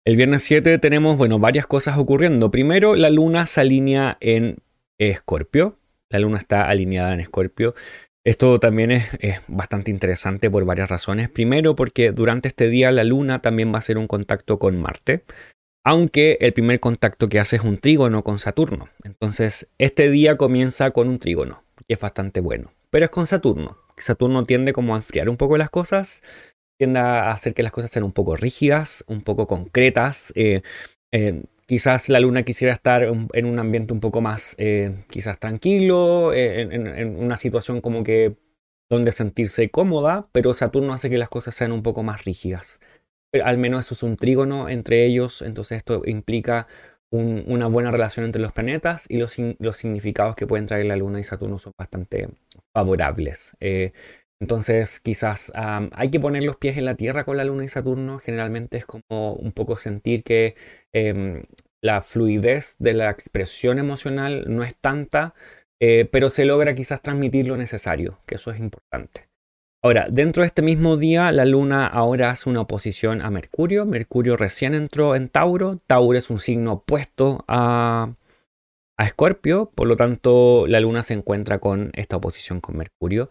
El 0.05 0.15
viernes 0.15 0.41
7 0.41 0.79
tenemos, 0.79 1.19
bueno, 1.19 1.37
varias 1.37 1.67
cosas 1.67 1.99
ocurriendo. 1.99 2.49
Primero, 2.49 2.95
la 2.95 3.11
luna 3.11 3.45
se 3.45 3.61
alinea 3.61 4.17
en 4.19 4.57
Escorpio. 4.97 5.75
La 6.09 6.19
luna 6.19 6.37
está 6.37 6.69
alineada 6.69 7.13
en 7.13 7.19
Escorpio. 7.19 7.75
Esto 8.25 8.59
también 8.59 8.91
es, 8.91 9.07
bastante 9.47 9.91
interesante 9.91 10.49
por 10.49 10.65
varias 10.65 10.89
razones. 10.89 11.29
Primero, 11.29 11.75
porque 11.75 12.11
durante 12.11 12.49
este 12.49 12.69
día 12.69 12.91
la 12.91 13.03
luna 13.03 13.41
también 13.41 13.71
va 13.71 13.75
a 13.75 13.79
hacer 13.79 13.97
un 13.97 14.07
contacto 14.07 14.59
con 14.59 14.77
Marte 14.77 15.23
aunque 15.87 16.37
el 16.41 16.51
primer 16.51 16.81
contacto 16.81 17.29
que 17.29 17.39
hace 17.39 17.55
es 17.55 17.61
un 17.61 17.77
trígono 17.77 18.21
con 18.21 18.39
Saturno. 18.39 18.89
Entonces, 19.05 19.69
este 19.77 20.11
día 20.11 20.35
comienza 20.35 20.91
con 20.91 21.07
un 21.07 21.17
trígono, 21.17 21.63
que 21.87 21.93
es 21.93 21.99
bastante 22.01 22.41
bueno, 22.41 22.73
pero 22.89 23.05
es 23.05 23.11
con 23.11 23.25
Saturno. 23.25 23.77
Saturno 23.95 24.43
tiende 24.43 24.73
como 24.73 24.95
a 24.95 24.97
enfriar 24.97 25.29
un 25.29 25.37
poco 25.37 25.55
las 25.55 25.69
cosas, 25.69 26.23
tiende 26.77 26.99
a 26.99 27.31
hacer 27.31 27.53
que 27.53 27.63
las 27.63 27.71
cosas 27.71 27.89
sean 27.89 28.03
un 28.03 28.11
poco 28.11 28.35
rígidas, 28.35 29.05
un 29.07 29.21
poco 29.21 29.47
concretas. 29.47 30.33
Eh, 30.35 30.61
eh, 31.13 31.43
quizás 31.67 32.09
la 32.09 32.19
luna 32.19 32.43
quisiera 32.43 32.73
estar 32.73 33.03
en 33.03 33.45
un 33.45 33.59
ambiente 33.59 33.93
un 33.93 33.99
poco 33.99 34.21
más, 34.21 34.55
eh, 34.57 35.05
quizás 35.09 35.39
tranquilo, 35.39 36.33
en, 36.33 37.17
una 37.17 37.37
situación 37.37 37.81
como 37.81 38.03
que 38.03 38.37
donde 38.89 39.11
sentirse 39.11 39.69
cómoda, 39.69 40.29
pero 40.31 40.53
Saturno 40.53 40.93
hace 40.93 41.09
que 41.09 41.17
las 41.17 41.29
cosas 41.29 41.53
sean 41.53 41.71
un 41.71 41.83
poco 41.83 42.03
más 42.03 42.25
rígidas 42.25 42.79
al 43.43 43.57
menos 43.57 43.85
eso 43.85 43.93
es 43.93 44.03
un 44.03 44.17
trígono 44.17 44.69
entre 44.69 45.05
ellos, 45.05 45.41
entonces 45.41 45.77
esto 45.77 46.01
implica 46.05 46.67
una 47.09 47.67
buena 47.67 47.89
relación 47.89 48.25
entre 48.25 48.41
los 48.41 48.51
planetas 48.51 49.05
y 49.09 49.17
los, 49.17 49.37
los, 49.59 49.77
significados 49.77 50.35
que 50.35 50.45
pueden 50.45 50.65
traer 50.65 50.85
la 50.87 50.97
Luna 50.97 51.21
y 51.21 51.23
Saturno 51.23 51.57
son 51.57 51.71
bastante 51.77 52.27
favorables. 52.73 53.55
Eh, 53.61 53.93
entonces 54.39 54.99
quizás 54.99 55.51
hay 55.55 56.09
que 56.09 56.19
poner 56.19 56.43
los 56.43 56.57
pies 56.57 56.77
en 56.77 56.85
la 56.85 56.95
Tierra 56.95 57.23
con 57.25 57.37
la 57.37 57.43
Luna 57.43 57.65
y 57.65 57.69
Saturno, 57.69 58.19
generalmente 58.19 58.77
es 58.77 58.85
como 58.85 59.33
un 59.33 59.51
poco 59.51 59.75
sentir 59.75 60.23
que 60.23 60.55
em, 60.93 61.43
la 61.81 62.01
fluidez 62.01 62.75
de 62.79 62.93
la 62.93 63.09
expresión 63.09 63.79
emocional 63.79 64.45
no 64.47 64.63
es 64.63 64.77
tanta, 64.77 65.33
eh, 65.79 66.07
pero 66.11 66.29
se 66.29 66.45
logra 66.45 66.75
quizás 66.75 67.01
transmitir 67.01 67.47
lo 67.47 67.57
necesario, 67.57 68.19
que 68.25 68.35
eso 68.35 68.51
es 68.51 68.59
importante. 68.59 69.27
Ahora, 69.83 70.07
dentro 70.09 70.41
de 70.41 70.47
este 70.47 70.63
mismo 70.63 70.97
día, 70.97 71.31
la 71.31 71.45
Luna 71.45 71.85
ahora 71.85 72.31
hace 72.31 72.49
una 72.49 72.61
oposición 72.61 73.21
a 73.21 73.29
Mercurio. 73.29 73.85
Mercurio 73.85 74.35
recién 74.35 74.73
entró 74.73 75.15
en 75.15 75.29
Tauro. 75.29 75.79
Tauro 75.85 76.17
es 76.17 76.31
un 76.31 76.39
signo 76.39 76.73
opuesto 76.73 77.45
a, 77.47 78.11
a 78.97 79.05
Escorpio. 79.05 79.69
Por 79.75 79.87
lo 79.87 79.95
tanto, 79.95 80.65
la 80.67 80.79
Luna 80.79 81.03
se 81.03 81.13
encuentra 81.13 81.59
con 81.59 81.91
esta 81.93 82.17
oposición 82.17 82.59
con 82.59 82.75
Mercurio. 82.75 83.29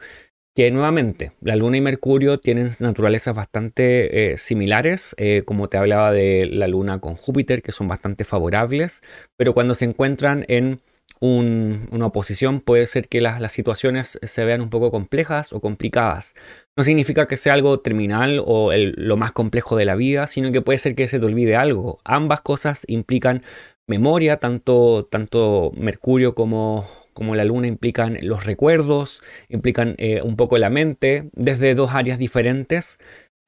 Que 0.57 0.71
nuevamente 0.71 1.33
la 1.43 1.55
Luna 1.55 1.77
y 1.77 1.83
Mercurio 1.83 2.39
tienen 2.39 2.71
naturalezas 2.81 3.37
bastante 3.37 4.33
eh, 4.33 4.39
similares, 4.39 5.15
eh, 5.19 5.43
como 5.45 5.69
te 5.69 5.77
hablaba 5.77 6.13
de 6.13 6.49
la 6.51 6.67
Luna 6.67 6.99
con 6.99 7.15
Júpiter, 7.15 7.61
que 7.61 7.73
son 7.73 7.89
bastante 7.89 8.25
favorables, 8.25 9.03
pero 9.37 9.53
cuando 9.53 9.75
se 9.75 9.85
encuentran 9.85 10.47
en 10.49 10.81
una 11.21 12.07
oposición 12.07 12.61
puede 12.61 12.87
ser 12.87 13.09
que 13.09 13.21
las, 13.21 13.53
situaciones 13.53 14.19
se 14.23 14.45
vean 14.45 14.61
un 14.61 14.71
poco 14.71 14.91
complejas 14.91 15.53
o 15.53 15.61
complicadas. 15.61 16.35
No 16.77 16.85
significa 16.85 17.27
que 17.27 17.37
sea 17.37 17.55
algo 17.55 17.81
terminal 17.81 18.43
o 18.45 18.71
lo 18.75 19.17
más 19.17 19.33
complejo 19.33 19.77
de 19.77 19.87
la 19.87 19.95
vida, 19.95 20.27
sino 20.27 20.53
que 20.53 20.61
puede 20.61 20.79
ser 20.79 20.95
que 20.95 21.09
se 21.09 21.19
te 21.19 21.27
olvide 21.27 21.57
algo. 21.57 22.01
Ambas 22.05 22.43
cosas 22.43 22.85
implican 22.87 23.43
memoria, 23.87 24.37
tanto, 24.37 25.07
tanto 25.11 25.73
Mercurio 25.77 26.35
como, 26.35 26.87
como 27.17 27.35
la 27.35 27.47
luna 27.47 27.67
implican 27.67 28.19
los 28.21 28.45
recuerdos, 28.45 29.23
implican 29.49 29.95
eh, 29.97 30.21
un 30.21 30.37
poco 30.37 30.59
la 30.59 30.69
mente, 30.69 31.31
desde 31.33 31.75
dos 31.75 31.95
áreas 31.95 32.19
diferentes, 32.19 32.99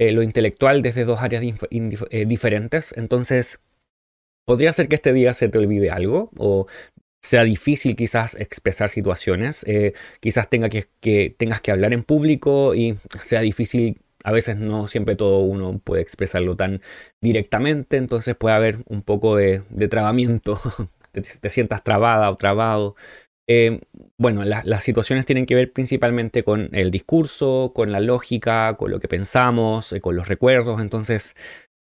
eh, 0.00 0.10
lo 0.10 0.22
intelectual 0.22 0.80
desde 0.80 1.04
dos 1.04 1.20
áreas 1.20 1.44
eh, 1.44 2.24
diferentes. 2.26 2.94
Entonces, 2.96 3.60
podría 4.46 4.72
ser 4.72 4.88
que 4.88 4.94
este 4.94 5.12
día 5.12 5.34
se 5.34 5.50
te 5.50 5.58
olvide 5.58 5.90
algo 5.90 6.30
o 6.38 6.66
sea 7.22 7.44
difícil 7.44 7.94
quizás 7.94 8.36
expresar 8.36 8.88
situaciones, 8.88 9.66
quizás 10.20 10.48
tenga 10.48 10.70
que, 10.70 11.34
tengas 11.36 11.60
que 11.60 11.70
hablar 11.70 11.92
en 11.92 12.04
público 12.04 12.74
y 12.74 12.94
sea 13.20 13.40
difícil 13.40 14.00
a 14.24 14.32
veces 14.32 14.56
no 14.56 14.86
siempre 14.86 15.16
todo 15.16 15.40
uno 15.40 15.78
puede 15.82 16.02
expresarlo 16.02 16.56
tan 16.56 16.82
directamente, 17.20 17.96
entonces 17.96 18.36
puede 18.36 18.54
haber 18.54 18.78
un 18.86 19.02
poco 19.02 19.36
de, 19.36 19.62
trabamiento, 19.88 20.58
te, 21.12 21.50
sientas 21.50 21.82
trabada 21.82 22.30
o 22.30 22.36
trabado. 22.36 22.94
Eh, 23.48 23.80
bueno, 24.18 24.44
las 24.44 24.84
situaciones 24.84 25.24
tienen 25.26 25.46
que 25.46 25.54
ver 25.54 25.72
principalmente 25.72 26.44
con 26.44 26.68
el 26.72 26.90
discurso, 26.90 27.72
con 27.74 27.92
la 27.92 28.00
lógica, 28.00 28.74
con 28.76 28.90
lo 28.90 29.00
que 29.00 29.08
pensamos, 29.08 29.92
eh, 29.92 30.00
con 30.00 30.16
los 30.16 30.28
recuerdos. 30.28 30.80
Entonces, 30.80 31.34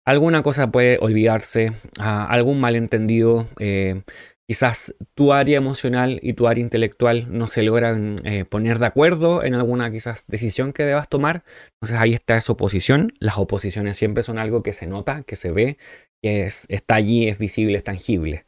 alguna 0.06 0.42
cosa 0.42 0.72
puede 0.72 0.98
olvidarse, 1.00 1.72
ah, 2.00 2.26
algún 2.30 2.60
malentendido. 2.60 3.48
Eh, 3.60 4.02
quizás 4.50 4.96
tu 5.14 5.34
área 5.34 5.58
emocional 5.58 6.20
y 6.24 6.34
tu 6.34 6.48
área 6.48 6.62
intelectual 6.64 7.28
no 7.30 7.48
se 7.48 7.64
logran 7.64 8.18
poner 8.50 8.80
de 8.80 8.86
acuerdo 8.86 9.44
en 9.46 9.54
alguna 9.54 9.90
quizás 9.92 10.26
decisión 10.28 10.74
que 10.74 10.84
debas 10.84 11.08
tomar. 11.08 11.44
Entonces 11.76 11.98
ahí 12.00 12.14
está 12.14 12.36
esa 12.38 12.54
oposición. 12.54 13.14
Las 13.20 13.38
oposiciones 13.38 13.98
siempre 13.98 14.24
son 14.24 14.40
algo 14.40 14.62
que 14.64 14.74
se 14.74 14.88
nota, 14.88 15.24
que 15.24 15.38
se 15.38 15.52
ve, 15.52 15.78
que 16.22 16.48
está 16.68 16.96
allí, 16.96 17.30
es 17.30 17.40
visible, 17.40 17.78
es 17.78 17.84
tangible. 17.84 18.44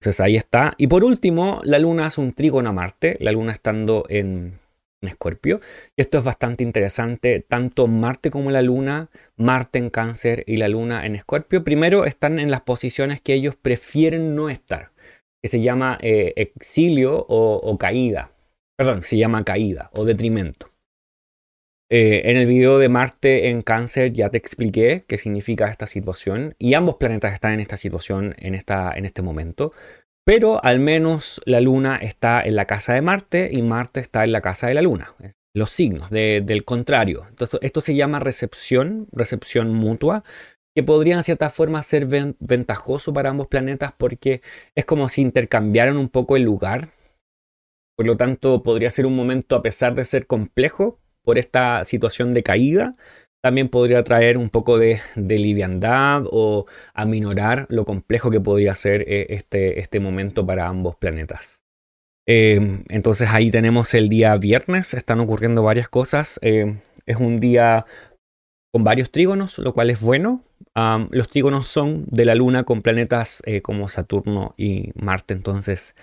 Entonces 0.00 0.20
ahí 0.20 0.36
está. 0.36 0.74
Y 0.78 0.86
por 0.86 1.04
último, 1.04 1.60
la 1.64 1.78
luna 1.78 2.06
hace 2.06 2.20
un 2.20 2.32
trígono 2.32 2.70
a 2.70 2.72
Marte, 2.72 3.16
la 3.20 3.32
luna 3.32 3.52
estando 3.52 4.04
en, 4.08 4.58
Escorpio. 5.00 5.60
Esto 5.96 6.18
es 6.18 6.24
bastante 6.24 6.64
interesante, 6.64 7.44
tanto 7.46 7.86
Marte 7.86 8.30
como 8.30 8.50
la 8.50 8.62
luna, 8.62 9.10
Marte 9.36 9.78
en 9.78 9.90
cáncer 9.90 10.42
y 10.46 10.56
la 10.56 10.66
luna 10.66 11.06
en 11.06 11.14
Escorpio, 11.14 11.62
primero 11.62 12.04
están 12.04 12.40
en 12.40 12.50
las 12.50 12.62
posiciones 12.62 13.20
que 13.20 13.34
ellos 13.34 13.54
prefieren 13.54 14.34
no 14.34 14.50
estar, 14.50 14.90
que 15.40 15.48
se 15.48 15.60
llama 15.60 15.98
eh, 16.02 16.32
exilio 16.34 17.24
o 17.28 17.78
caída. 17.78 18.30
Perdón, 18.76 19.02
se 19.02 19.16
llama 19.16 19.44
caída 19.44 19.90
o 19.94 20.04
detrimento. 20.04 20.68
Eh, 21.90 22.30
en 22.30 22.36
el 22.36 22.46
video 22.46 22.78
de 22.78 22.90
Marte 22.90 23.48
en 23.48 23.62
cáncer 23.62 24.12
ya 24.12 24.28
te 24.28 24.36
expliqué 24.36 25.04
qué 25.08 25.16
significa 25.16 25.70
esta 25.70 25.86
situación 25.86 26.54
y 26.58 26.74
ambos 26.74 26.96
planetas 26.96 27.32
están 27.32 27.54
en 27.54 27.60
esta 27.60 27.78
situación 27.78 28.34
en, 28.38 28.54
esta, 28.54 28.92
en 28.94 29.06
este 29.06 29.22
momento, 29.22 29.72
pero 30.26 30.62
al 30.62 30.80
menos 30.80 31.40
la 31.46 31.60
Luna 31.62 31.96
está 31.96 32.42
en 32.42 32.56
la 32.56 32.66
casa 32.66 32.92
de 32.92 33.00
Marte 33.00 33.48
y 33.50 33.62
Marte 33.62 34.00
está 34.00 34.22
en 34.24 34.32
la 34.32 34.42
casa 34.42 34.66
de 34.66 34.74
la 34.74 34.82
Luna. 34.82 35.14
Los 35.56 35.70
signos 35.70 36.10
del 36.10 36.64
contrario. 36.66 37.24
Entonces, 37.30 37.58
esto 37.62 37.80
se 37.80 37.94
llama 37.94 38.20
recepción, 38.20 39.08
recepción 39.10 39.72
mutua, 39.72 40.22
que 40.76 40.82
podría 40.82 41.16
en 41.16 41.22
cierta 41.22 41.48
forma 41.48 41.82
ser 41.82 42.06
ventajoso 42.38 43.14
para 43.14 43.30
ambos 43.30 43.46
planetas 43.46 43.94
porque 43.96 44.42
es 44.76 44.84
como 44.84 45.08
si 45.08 45.22
intercambiaran 45.22 45.96
un 45.96 46.08
poco 46.08 46.36
el 46.36 46.42
lugar. 46.42 46.90
Por 47.96 48.06
lo 48.06 48.18
tanto, 48.18 48.62
podría 48.62 48.90
ser 48.90 49.06
un 49.06 49.16
momento, 49.16 49.56
a 49.56 49.62
pesar 49.62 49.94
de 49.94 50.04
ser 50.04 50.26
complejo, 50.26 51.00
por 51.28 51.36
esta 51.36 51.84
situación 51.84 52.32
de 52.32 52.42
caída, 52.42 52.94
también 53.42 53.68
podría 53.68 54.02
traer 54.02 54.38
un 54.38 54.48
poco 54.48 54.78
de, 54.78 54.98
liviandad 55.14 56.22
o 56.24 56.64
aminorar 56.94 57.66
lo 57.68 57.84
complejo 57.84 58.30
que 58.30 58.40
podría 58.40 58.74
ser 58.74 59.02
eh, 59.06 59.26
este, 59.28 59.78
este 59.78 60.00
momento 60.00 60.46
para 60.46 60.68
ambos 60.68 60.96
planetas. 60.96 61.60
Em, 62.26 62.82
entonces 62.88 63.28
ahí 63.30 63.50
tenemos 63.50 63.92
el 63.92 64.08
día 64.08 64.34
viernes, 64.38 64.94
están 64.94 65.20
ocurriendo 65.20 65.62
varias 65.62 65.90
cosas. 65.90 66.38
Em, 66.40 66.80
es 67.04 67.18
un 67.18 67.40
día 67.40 67.84
con 68.72 68.82
varios 68.82 69.10
trígonos, 69.10 69.58
lo 69.58 69.74
cual 69.74 69.90
es 69.90 70.00
bueno. 70.00 70.44
los 71.10 71.28
trígonos 71.28 71.66
son 71.66 72.06
de 72.06 72.24
la 72.24 72.34
Luna 72.36 72.64
con 72.64 72.80
planetas 72.80 73.42
eh, 73.44 73.60
como 73.60 73.90
Saturno 73.90 74.54
y 74.56 74.92
Marte, 74.94 75.34
entonces 75.34 75.94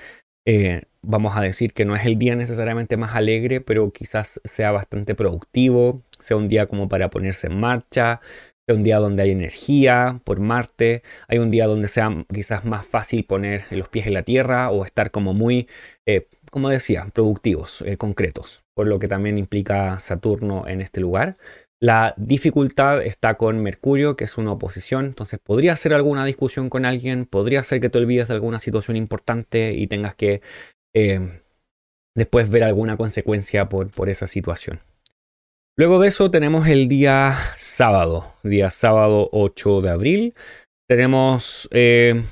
eh, 0.46 0.84
vamos 1.02 1.36
a 1.36 1.42
decir 1.42 1.74
que 1.74 1.86
no 1.86 1.96
es 1.96 2.06
el 2.06 2.18
día 2.18 2.36
necesariamente 2.36 2.98
más 2.98 3.16
alegre, 3.16 3.62
pero 3.62 3.92
quizás 3.92 4.42
sea 4.44 4.72
bastante 4.72 5.16
productivo, 5.16 6.04
sea 6.20 6.38
un 6.38 6.48
día 6.48 6.68
como 6.68 6.90
para 6.90 7.10
ponerse 7.10 7.48
en 7.48 7.60
marcha, 7.60 8.22
sea 8.68 8.76
un 8.76 8.84
día 8.84 8.98
donde 8.98 9.24
hay 9.24 9.32
energía 9.32 10.22
por 10.24 10.40
Marte, 10.40 11.04
hay 11.28 11.38
un 11.40 11.52
día 11.52 11.68
donde 11.68 11.88
sea 11.88 12.10
quizás 12.34 12.66
más 12.66 12.86
fácil 12.88 13.26
poner 13.26 13.66
los 13.72 13.90
pies 13.90 14.08
en 14.08 14.14
la 14.16 14.24
tierra 14.24 14.72
o 14.72 14.86
estar 14.86 15.12
como 15.12 15.34
muy, 15.34 15.68
eh, 16.06 16.28
como 16.52 16.70
decía, 16.70 17.06
productivos, 17.14 17.82
eh, 17.86 17.98
concretos, 17.98 18.64
por 18.76 18.88
lo 18.88 19.00
que 19.00 19.08
también 19.08 19.38
implica 19.38 20.00
Saturno 20.00 20.68
en 20.68 20.82
este 20.82 21.02
lugar. 21.02 21.36
La 21.82 22.14
dificultad 22.18 23.02
está 23.02 23.36
con 23.36 23.62
Mercurio, 23.62 24.16
que 24.16 24.24
es 24.24 24.38
una 24.38 24.54
oposición, 24.54 25.06
entonces 25.06 25.40
podría 25.44 25.76
ser 25.76 25.94
alguna 25.94 26.26
discusión 26.26 26.70
con 26.70 26.86
alguien, 26.86 27.26
podría 27.26 27.64
ser 27.64 27.82
que 27.82 27.90
te 27.90 27.98
olvides 27.98 28.30
de 28.30 28.34
alguna 28.34 28.60
situación 28.60 28.96
importante 28.96 29.74
y 29.74 29.88
tengas 29.88 30.16
que 30.16 30.42
eh, 30.96 31.42
después 32.16 32.50
ver 32.50 32.64
alguna 32.64 32.96
consecuencia 32.96 33.68
por, 33.68 33.90
por 33.90 34.10
esa 34.10 34.26
situación. 34.26 34.80
Luego 35.78 36.00
de 36.00 36.08
eso 36.08 36.32
tenemos 36.32 36.68
el 36.68 36.88
día 36.88 37.34
sábado, 37.58 38.34
día 38.44 38.70
sábado 38.70 39.28
8 39.34 39.82
de 39.82 39.90
abril. 39.90 40.34
Tenemos, 40.88 41.68
eh, 41.72 42.24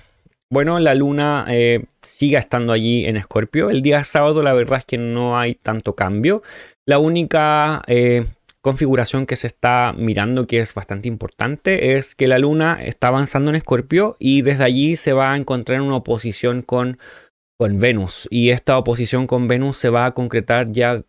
bueno, 0.50 0.80
la 0.80 0.96
luna 0.96 1.46
eh, 1.50 1.84
sigue 2.02 2.38
estando 2.38 2.72
allí 2.72 3.06
en 3.06 3.18
Escorpio. 3.18 3.70
El 3.70 3.82
día 3.82 4.06
sábado 4.06 4.42
la 4.44 4.54
verdad 4.54 4.78
es 4.78 4.86
que 4.86 4.98
no 4.98 5.38
hay 5.38 5.56
tanto 5.56 5.94
cambio. 5.94 6.42
La 6.88 7.00
única 7.00 7.84
configuración 8.64 9.26
que 9.26 9.36
se 9.36 9.48
está 9.48 9.94
mirando 9.96 10.48
que 10.48 10.60
es 10.60 10.74
bastante 10.74 11.10
importante 11.10 11.98
es 11.98 12.16
que 12.16 12.28
la 12.28 12.40
luna 12.40 12.80
está 12.82 13.10
avanzando 13.10 13.50
en 13.50 13.58
Escorpio 13.58 14.16
y 14.20 14.42
desde 14.42 14.64
allí 14.64 14.96
se 14.96 15.12
va 15.12 15.34
a 15.34 15.38
encontrar 15.38 15.80
en 15.80 15.84
una 15.84 15.98
oposición 15.98 16.62
con, 16.62 16.98
con 17.60 17.78
Venus 17.78 18.26
y 18.32 18.52
esta 18.52 18.78
oposición 18.78 19.28
con 19.28 19.50
Venus 19.50 19.76
se 19.76 19.90
va 19.90 20.06
a 20.06 20.14
concretar 20.14 20.72
ya 20.72 21.04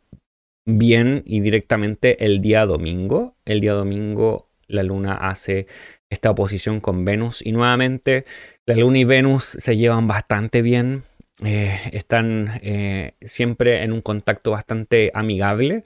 bien 0.67 1.23
y 1.27 1.41
directamente 1.41 2.25
el 2.25 2.41
día 2.41 2.67
domingo. 2.67 3.37
El 3.45 3.61
día 3.61 3.75
domingo 3.75 4.51
la 4.67 4.83
luna 4.83 5.15
hace 5.15 5.69
esta 6.11 6.33
oposición 6.33 6.81
con 6.81 7.05
Venus 7.05 7.41
y 7.41 7.53
nuevamente 7.53 8.25
la 8.67 8.75
luna 8.75 8.99
y 8.99 9.05
Venus 9.05 9.45
se 9.45 9.77
llevan 9.77 10.09
bastante 10.09 10.61
bien. 10.61 11.05
Eh, 11.45 11.79
están 11.93 12.61
eh, 12.63 13.15
siempre 13.21 13.85
en 13.85 13.93
un 13.93 14.01
contacto 14.01 14.51
bastante 14.51 15.13
amigable 15.15 15.85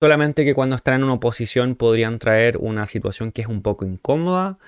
Solamente 0.00 0.44
que 0.44 0.54
cuando 0.54 0.76
están 0.76 0.94
en 0.94 1.04
una 1.04 1.14
oposición 1.14 1.74
podrían 1.74 2.18
traer 2.18 2.56
una 2.58 2.86
situación 2.86 3.32
que 3.32 3.42
es 3.42 3.48
un 3.48 3.62
poco 3.62 3.84
incómoda 3.84 4.58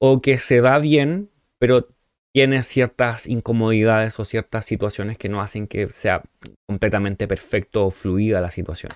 o 0.00 0.20
que 0.20 0.38
se 0.38 0.60
da 0.60 0.78
bien, 0.78 1.30
pero 1.58 1.88
tiene 2.32 2.62
ciertas 2.62 3.26
incomodidades 3.26 4.20
o 4.20 4.24
ciertas 4.24 4.64
situaciones 4.64 5.16
que 5.16 5.28
no 5.28 5.40
hacen 5.40 5.66
que 5.66 5.86
sea 5.86 6.22
completamente 6.68 7.26
perfecto 7.26 7.86
o 7.86 7.90
fluida 7.90 8.40
la 8.40 8.50
situación. 8.50 8.92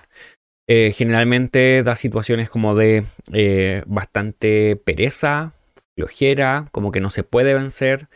Eh, 0.69 0.93
generalmente 0.95 1.81
da 1.83 1.95
situaciones 1.95 2.49
como 2.49 2.75
de 2.75 3.03
eh, 3.33 3.83
bastante 3.87 4.75
pereza, 4.77 5.53
flojera, 5.97 6.65
como 6.71 6.91
que 6.91 7.01
no 7.01 7.09
se 7.09 7.23
puede 7.23 7.53
vencer. 7.53 8.07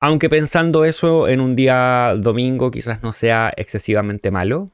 Aunque 0.00 0.30
pensando 0.30 0.84
eso 0.84 1.28
en 1.28 1.40
un 1.40 1.54
día 1.56 2.14
domingo 2.16 2.70
quizás 2.70 3.02
no 3.02 3.12
sea 3.12 3.52
excesivamente 3.56 4.30
malo, 4.30 4.66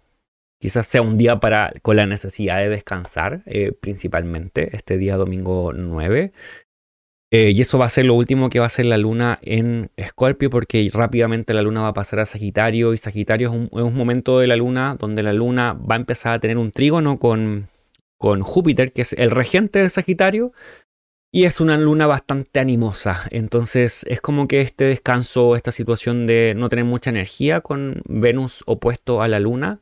Quizás 0.59 0.87
sea 0.87 1.03
un 1.03 1.19
día 1.19 1.39
para, 1.39 1.73
con 1.83 1.97
la 1.97 2.07
necesidad 2.07 2.59
de 2.59 2.69
descansar, 2.69 3.43
eh, 3.47 3.73
principalmente, 3.73 4.75
este 4.75 4.97
día 4.97 5.17
domingo 5.17 5.73
9. 5.75 6.33
Eh, 7.33 7.51
y 7.51 7.61
eso 7.61 7.77
va 7.77 7.87
a 7.87 7.91
ser 7.91 8.05
lo 8.05 8.15
último 8.15 8.49
que 8.49 8.61
va 8.61 8.67
a 8.67 8.71
ser 8.71 8.87
la 8.87 8.97
luna 8.97 9.39
en 9.43 9.91
Escorpio, 9.97 10.49
porque 10.49 10.89
rápidamente 10.93 11.55
la 11.55 11.63
luna 11.63 11.83
va 11.83 11.89
a 11.89 11.93
pasar 11.93 12.21
a 12.21 12.25
Sagitario, 12.25 12.95
y 12.95 12.99
Sagitario 12.99 13.49
es 13.51 13.55
un, 13.55 13.95
momento 13.95 14.39
de 14.39 14.47
la 14.47 14.57
luna 14.57 14.97
donde 14.99 15.23
la 15.23 15.33
luna 15.33 15.75
va 15.75 15.97
a 15.97 15.99
empezar 15.99 16.35
a 16.35 16.41
tener 16.41 16.57
un 16.57 16.71
trígono 16.71 17.19
con, 17.19 17.69
con 18.17 18.43
Júpiter, 18.43 18.93
que 18.93 19.03
es 19.03 19.13
el 19.13 19.33
regente 19.33 19.81
de 19.81 19.91
Sagitario, 19.91 20.53
y 21.33 21.45
es 21.45 21.61
una 21.61 21.77
luna 21.77 22.07
bastante 22.07 22.61
animosa. 22.61 23.25
Entonces 23.31 24.07
es 24.09 24.21
como 24.21 24.49
que 24.49 24.61
este 24.61 24.85
descanso, 24.85 25.57
esta 25.57 25.73
situación 25.73 26.27
de 26.27 26.55
no 26.57 26.69
tener 26.69 26.85
mucha 26.85 27.11
energía 27.11 27.61
con 27.61 28.03
Venus 28.07 28.63
opuesto 28.67 29.21
a 29.21 29.29
la 29.29 29.41
luna, 29.41 29.81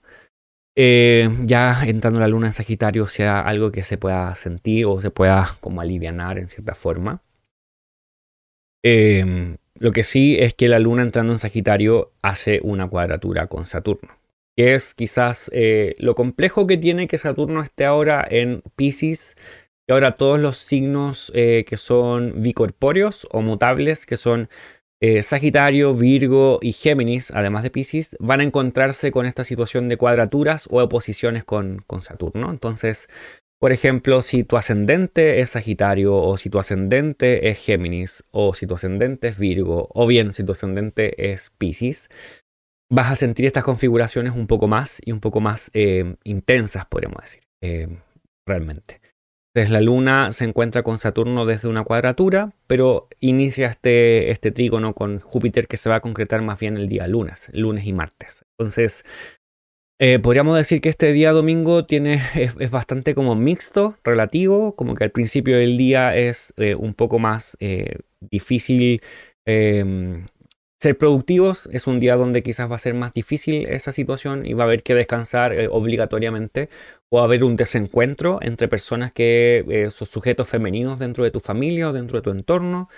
eh, 0.77 1.29
ya 1.45 1.85
entrando 1.85 2.21
la 2.21 2.29
luna 2.29 2.47
en 2.47 2.53
Sagitario 2.53 3.07
sea 3.07 3.41
algo 3.41 3.71
que 3.71 3.83
se 3.83 3.97
pueda 3.99 4.35
sentir 4.35 4.87
o 4.87 5.01
se 5.01 5.11
pueda 5.11 5.49
como 5.61 5.81
alivianar 5.81 6.39
en 6.39 6.49
cierta 6.49 6.75
forma. 6.75 7.23
Em, 8.83 9.57
lo 9.75 9.93
que 9.93 10.03
sí 10.03 10.37
es 10.39 10.55
que 10.55 10.69
la 10.69 10.79
luna 10.79 11.03
entrando 11.03 11.33
en 11.33 11.39
Sagitario 11.39 12.13
hace 12.23 12.61
una 12.63 12.89
cuadratura 12.89 13.47
con 13.47 13.65
Saturno, 13.65 14.19
que 14.57 14.75
es 14.75 14.95
quizás 14.95 15.51
eh, 15.55 15.97
lo 15.99 16.15
complejo 16.15 16.67
que 16.67 16.77
tiene 16.77 17.07
que 17.07 17.19
Saturno 17.19 17.63
esté 17.63 17.85
ahora 17.85 18.27
en 18.29 18.63
Pisces, 18.77 19.37
y 19.87 19.93
ahora 19.93 20.17
todos 20.17 20.41
los 20.41 20.57
signos 20.59 21.31
eh, 21.35 21.65
que 21.67 21.77
son 21.77 22.43
bicorpóreos 22.43 23.27
o 23.31 23.43
mutables, 23.43 24.07
que 24.07 24.17
son 24.17 24.49
eh, 25.07 25.23
Sagitario, 25.23 25.95
Virgo 25.95 26.59
y 26.63 26.73
Géminis, 26.73 27.31
además 27.31 27.63
de 27.63 27.69
Pisces, 27.69 28.17
van 28.21 28.41
a 28.41 28.43
encontrarse 28.43 29.11
con 29.11 29.27
esta 29.27 29.45
situación 29.45 29.91
de 29.91 29.99
cuadraturas 29.99 30.67
o 30.71 30.83
oposiciones 30.83 31.45
con, 31.45 31.83
con 31.87 32.01
Saturno. 32.01 32.51
Entonces, 32.51 33.11
por 33.61 33.73
ejemplo, 33.73 34.23
si 34.23 34.45
tu 34.45 34.57
ascendente 34.57 35.43
es 35.43 35.51
Sagitario 35.51 36.17
o 36.17 36.39
si 36.39 36.49
tu 36.49 36.59
ascendente 36.59 37.51
es 37.51 37.59
Géminis 37.59 38.25
o 38.31 38.55
si 38.55 38.67
tu 38.67 38.77
ascendente 38.77 39.29
es 39.29 39.39
Virgo 39.39 39.89
o 39.93 40.07
bien 40.07 40.33
si 40.33 40.43
tu 40.43 40.53
ascendente 40.53 41.31
es 41.33 41.51
Pisces, 41.59 42.09
vas 42.91 43.11
a 43.11 43.17
sentir 43.17 43.45
estas 43.45 43.65
configuraciones 43.65 44.33
un 44.35 44.47
poco 44.47 44.69
más 44.69 45.03
y 45.05 45.13
un 45.13 45.21
poco 45.21 45.43
más 45.43 45.71
eh, 45.75 46.17
intensas, 46.25 46.87
podríamos 46.87 47.21
decir, 47.21 47.43
eh, 47.63 47.89
realmente. 48.47 49.04
Entonces 49.55 49.71
la 49.71 49.81
luna 49.81 50.33
se 50.33 50.45
encuentra 50.45 50.83
con 50.83 50.99
Saturno 50.99 51.47
desde 51.47 51.69
una 51.69 51.85
cuadratura, 51.85 52.53
pero 52.67 53.09
inicia 53.21 53.69
este, 53.69 54.33
este 54.33 54.51
trígono 54.51 54.95
con 54.95 55.21
Júpiter 55.21 55.69
que 55.69 55.77
se 55.77 55.89
va 55.89 55.97
a 55.97 56.01
concretar 56.01 56.43
más 56.43 56.59
bien 56.59 56.77
el 56.77 56.89
día 56.89 57.07
lunes, 57.07 57.51
lunes 57.53 57.87
y 57.87 57.93
martes. 57.93 58.45
Entonces, 58.59 59.05
eh, 60.01 60.19
podríamos 60.19 60.57
decir 60.57 60.81
que 60.81 60.89
este 60.89 61.13
día 61.13 61.31
domingo 61.31 61.87
tiene, 61.87 62.21
es, 62.35 62.71
bastante 62.73 63.15
como 63.15 63.37
mixto, 63.37 63.97
relativo, 64.03 64.75
como 64.75 64.97
que 64.97 65.05
al 65.05 65.13
principio 65.13 65.57
del 65.57 65.79
día 65.79 66.17
es 66.17 66.53
eh, 66.57 66.75
un 66.75 66.93
poco 66.95 67.21
más 67.21 67.57
eh, 67.61 67.99
difícil 68.21 69.01
em, 69.47 70.27
ser 70.85 70.99
productivos, 70.99 71.67
es 71.73 71.87
un 71.87 71.99
día 71.99 72.15
donde 72.17 72.43
quizás 72.43 72.71
va 72.71 72.77
a 72.77 72.79
ser 72.79 72.95
más 72.95 73.15
difícil 73.15 73.67
esa 73.67 73.91
situación 73.91 74.45
y 74.45 74.53
va 74.53 74.65
a 74.65 74.67
haber 74.67 74.83
que 74.83 74.95
descansar 74.95 75.59
eh, 75.59 75.69
obligatoriamente 75.71 76.69
o 77.11 77.21
haber 77.21 77.43
un 77.43 77.57
desencuentro 77.57 78.39
entre 78.43 78.69
personas 78.69 79.11
que 79.13 79.65
eh, 79.69 79.91
son 79.91 80.07
sujetos 80.07 80.47
femeninos 80.49 80.99
dentro 80.99 81.25
de 81.25 81.31
tu 81.31 81.41
familia 81.41 81.89
o 81.89 81.93
dentro 81.95 82.19
de 82.19 82.23
tu 82.23 82.31
entorno, 82.31 82.89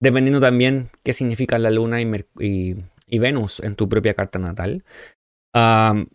dependiendo 0.00 0.40
también 0.40 0.88
qué 1.04 1.12
significa 1.12 1.58
la 1.58 1.70
luna 1.70 2.00
y, 2.00 3.18
Venus 3.18 3.60
en 3.60 3.76
tu 3.76 3.88
propia 3.88 4.14
carta 4.14 4.38
natal. 4.38 4.84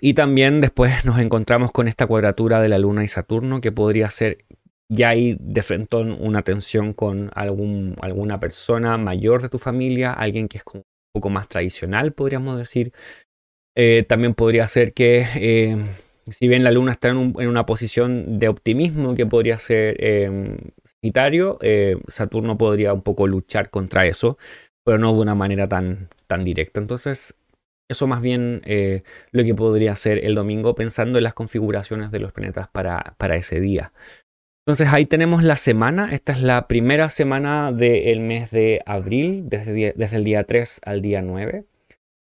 y 0.02 0.14
también 0.16 0.62
después 0.62 0.92
nos 1.06 1.20
encontramos 1.20 1.72
con 1.72 1.88
esta 1.88 2.08
cuadratura 2.08 2.60
de 2.60 2.70
la 2.70 2.80
luna 2.80 3.04
y 3.04 3.08
Saturno 3.08 3.62
que 3.62 3.72
podría 3.72 4.10
ser 4.10 4.46
ya 4.92 5.10
hay 5.10 5.38
de 5.40 5.62
frente 5.62 5.98
una 5.98 6.42
tensión 6.42 6.94
con 6.94 7.30
algún, 7.36 7.96
alguna 8.02 8.40
persona 8.40 8.98
mayor 8.98 9.44
de 9.44 9.50
tu 9.50 9.60
familia, 9.60 10.12
alguien 10.12 10.48
que 10.48 10.58
es 10.58 10.64
como 10.64 10.84
poco 11.14 11.30
más 11.30 11.48
tradicional, 11.48 12.14
podríamos 12.14 12.58
decir. 12.58 12.94
Eh, 13.76 14.04
también 14.08 14.34
podría 14.34 14.68
ser 14.68 14.94
que, 14.94 15.26
eh, 15.36 15.78
si 16.28 16.48
bien 16.48 16.64
la 16.64 16.72
luna 16.72 16.92
está 16.92 17.10
en, 17.10 17.36
una 17.36 17.66
posición 17.66 18.40
de 18.40 18.50
optimismo 18.50 19.16
que 19.16 19.26
podría 19.26 19.58
ser 19.58 19.96
eh, 20.00 20.58
Sagitario, 20.84 21.60
Saturno 22.08 22.58
podría 22.58 22.94
un 22.94 23.02
poco 23.02 23.28
luchar 23.28 23.70
contra 23.70 24.06
eso, 24.06 24.38
pero 24.84 24.98
no 24.98 25.14
de 25.14 25.20
una 25.22 25.36
manera 25.36 25.68
tan, 25.68 26.10
tan 26.28 26.44
directa. 26.44 26.80
Entonces, 26.80 27.36
eso 27.90 28.06
más 28.06 28.22
bien 28.22 28.62
lo 29.32 29.44
que 29.44 29.56
podría 29.56 29.96
ser 29.96 30.24
el 30.24 30.36
domingo 30.36 30.76
pensando 30.76 31.18
en 31.18 31.24
las 31.24 31.34
configuraciones 31.34 32.12
de 32.12 32.20
los 32.20 32.32
planetas 32.34 32.68
para, 32.68 33.16
para 33.18 33.36
ese 33.36 33.60
día. 33.60 33.94
Entonces 34.70 34.94
ahí 34.94 35.08
tenemos 35.08 35.42
la 35.42 35.56
semana. 35.56 36.14
Esta 36.14 36.32
es 36.32 36.44
la 36.44 36.68
primera 36.68 37.10
semana 37.10 37.72
del 37.72 38.20
mes 38.20 38.52
de 38.52 38.84
abril, 38.86 39.46
desde, 39.50 39.96
el 39.98 40.24
día 40.24 40.44
3 40.44 40.82
al 40.86 41.02
día 41.02 41.24
9. 41.24 41.66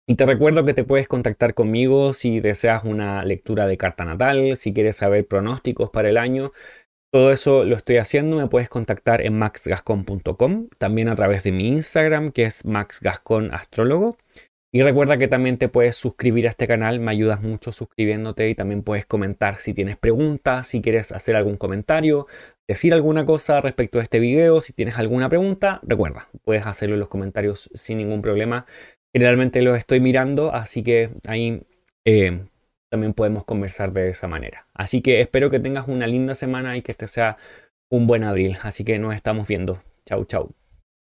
Y 0.08 0.16
te 0.16 0.26
recuerdo 0.26 0.64
que 0.64 0.74
te 0.74 0.86
puedes 0.86 1.10
contactar 1.10 1.54
conmigo 1.54 2.14
si 2.14 2.40
deseas 2.40 2.86
una 2.86 3.26
lectura 3.26 3.68
de 3.68 3.76
carta 3.76 4.06
natal, 4.06 4.56
si 4.56 4.72
quieres 4.72 4.96
saber 4.96 5.28
pronósticos 5.28 5.90
para 5.90 6.08
el 6.08 6.16
año. 6.16 6.54
Todo 7.12 7.34
eso 7.34 7.66
lo 7.66 7.76
estoy 7.76 7.98
haciendo. 7.98 8.38
Me 8.38 8.48
puedes 8.48 8.70
contactar 8.70 9.20
en 9.20 9.38
maxgascon.com, 9.38 10.70
también 10.78 11.10
a 11.10 11.16
través 11.16 11.44
de 11.44 11.52
mi 11.52 11.68
Instagram, 11.68 12.32
que 12.32 12.44
es 12.44 12.64
maxgasconastrólogo. 12.64 14.16
Y 14.72 14.84
recuerda 14.84 15.18
que 15.18 15.28
también 15.28 15.58
te 15.58 15.68
puedes 15.68 15.96
suscribir 15.96 16.46
a 16.46 16.50
este 16.50 16.68
canal, 16.68 17.00
me 17.00 17.10
ayudas 17.10 17.42
mucho 17.42 17.72
suscribiéndote 17.72 18.50
y 18.50 18.56
también 18.56 18.84
puedes 18.84 19.06
comentar 19.06 19.56
si 19.58 19.74
tienes 19.74 19.98
preguntas, 19.98 20.68
si 20.68 20.82
quieres 20.82 21.12
hacer 21.12 21.36
algún 21.36 21.58
comentario, 21.58 22.28
decir 22.68 22.94
alguna 22.94 23.26
cosa 23.26 23.62
respecto 23.62 23.98
a 23.98 24.04
este 24.04 24.20
video, 24.20 24.62
si 24.62 24.74
tienes 24.74 25.00
alguna 25.00 25.28
pregunta, 25.28 25.80
recuerda, 25.82 26.30
puedes 26.44 26.68
hacerlo 26.68 26.96
en 26.96 27.00
los 27.00 27.10
comentarios 27.10 27.72
sin 27.74 27.98
ningún 27.98 28.22
problema. 28.22 28.68
Generalmente 29.12 29.64
los 29.64 29.76
estoy 29.76 30.02
mirando, 30.02 30.54
así 30.54 30.84
que 30.84 31.10
ahí 31.26 31.64
eh, 32.06 32.44
también 32.92 33.14
podemos 33.14 33.46
conversar 33.46 33.92
de 33.92 34.10
esa 34.10 34.28
manera. 34.28 34.68
Así 34.76 35.02
que 35.02 35.22
espero 35.22 35.50
que 35.50 35.60
tengas 35.60 35.88
una 35.88 36.06
linda 36.06 36.36
semana 36.36 36.78
y 36.78 36.84
que 36.84 36.92
este 36.92 37.08
sea 37.08 37.38
un 37.90 38.08
buen 38.08 38.24
abril. 38.24 38.58
Así 38.62 38.84
que 38.84 39.00
nos 39.00 39.16
estamos 39.16 39.48
viendo. 39.48 39.80
Chau, 40.06 40.26
chau. 40.26 40.59